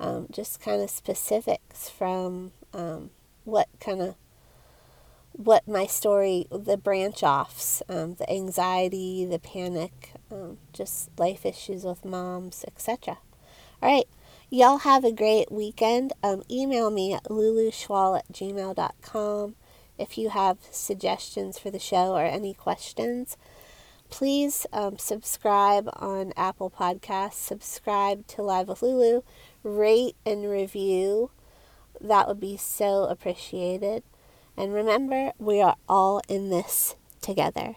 um, 0.00 0.26
just 0.30 0.60
kind 0.60 0.80
of 0.80 0.90
specifics 0.90 1.90
from 1.90 2.52
um, 2.72 3.10
what 3.44 3.68
kind 3.78 4.00
of 4.00 4.14
what 5.32 5.68
my 5.68 5.86
story, 5.86 6.46
the 6.50 6.76
branch 6.76 7.22
offs, 7.22 7.82
um, 7.88 8.14
the 8.14 8.28
anxiety, 8.28 9.24
the 9.24 9.38
panic, 9.38 10.12
um, 10.32 10.58
just 10.72 11.10
life 11.18 11.46
issues 11.46 11.84
with 11.84 12.04
moms, 12.04 12.64
etc. 12.66 13.18
All 13.80 13.94
right. 13.94 14.08
Y'all 14.50 14.78
have 14.78 15.04
a 15.04 15.12
great 15.12 15.52
weekend. 15.52 16.12
Um, 16.22 16.42
email 16.50 16.90
me 16.90 17.12
at 17.12 17.24
luluschwal 17.24 18.18
at 18.18 18.32
gmail.com 18.32 19.54
if 19.98 20.16
you 20.16 20.30
have 20.30 20.58
suggestions 20.70 21.58
for 21.58 21.70
the 21.70 21.78
show 21.78 22.14
or 22.14 22.24
any 22.24 22.54
questions. 22.54 23.36
Please 24.10 24.66
um, 24.72 24.98
subscribe 24.98 25.88
on 25.94 26.32
Apple 26.36 26.70
Podcasts, 26.70 27.34
subscribe 27.34 28.26
to 28.28 28.42
Live 28.42 28.68
with 28.68 28.82
Lulu, 28.82 29.22
rate 29.62 30.16
and 30.24 30.48
review. 30.48 31.30
That 32.00 32.26
would 32.26 32.40
be 32.40 32.56
so 32.56 33.04
appreciated. 33.04 34.02
And 34.56 34.72
remember, 34.72 35.32
we 35.38 35.60
are 35.60 35.76
all 35.88 36.22
in 36.28 36.50
this 36.50 36.96
together. 37.20 37.76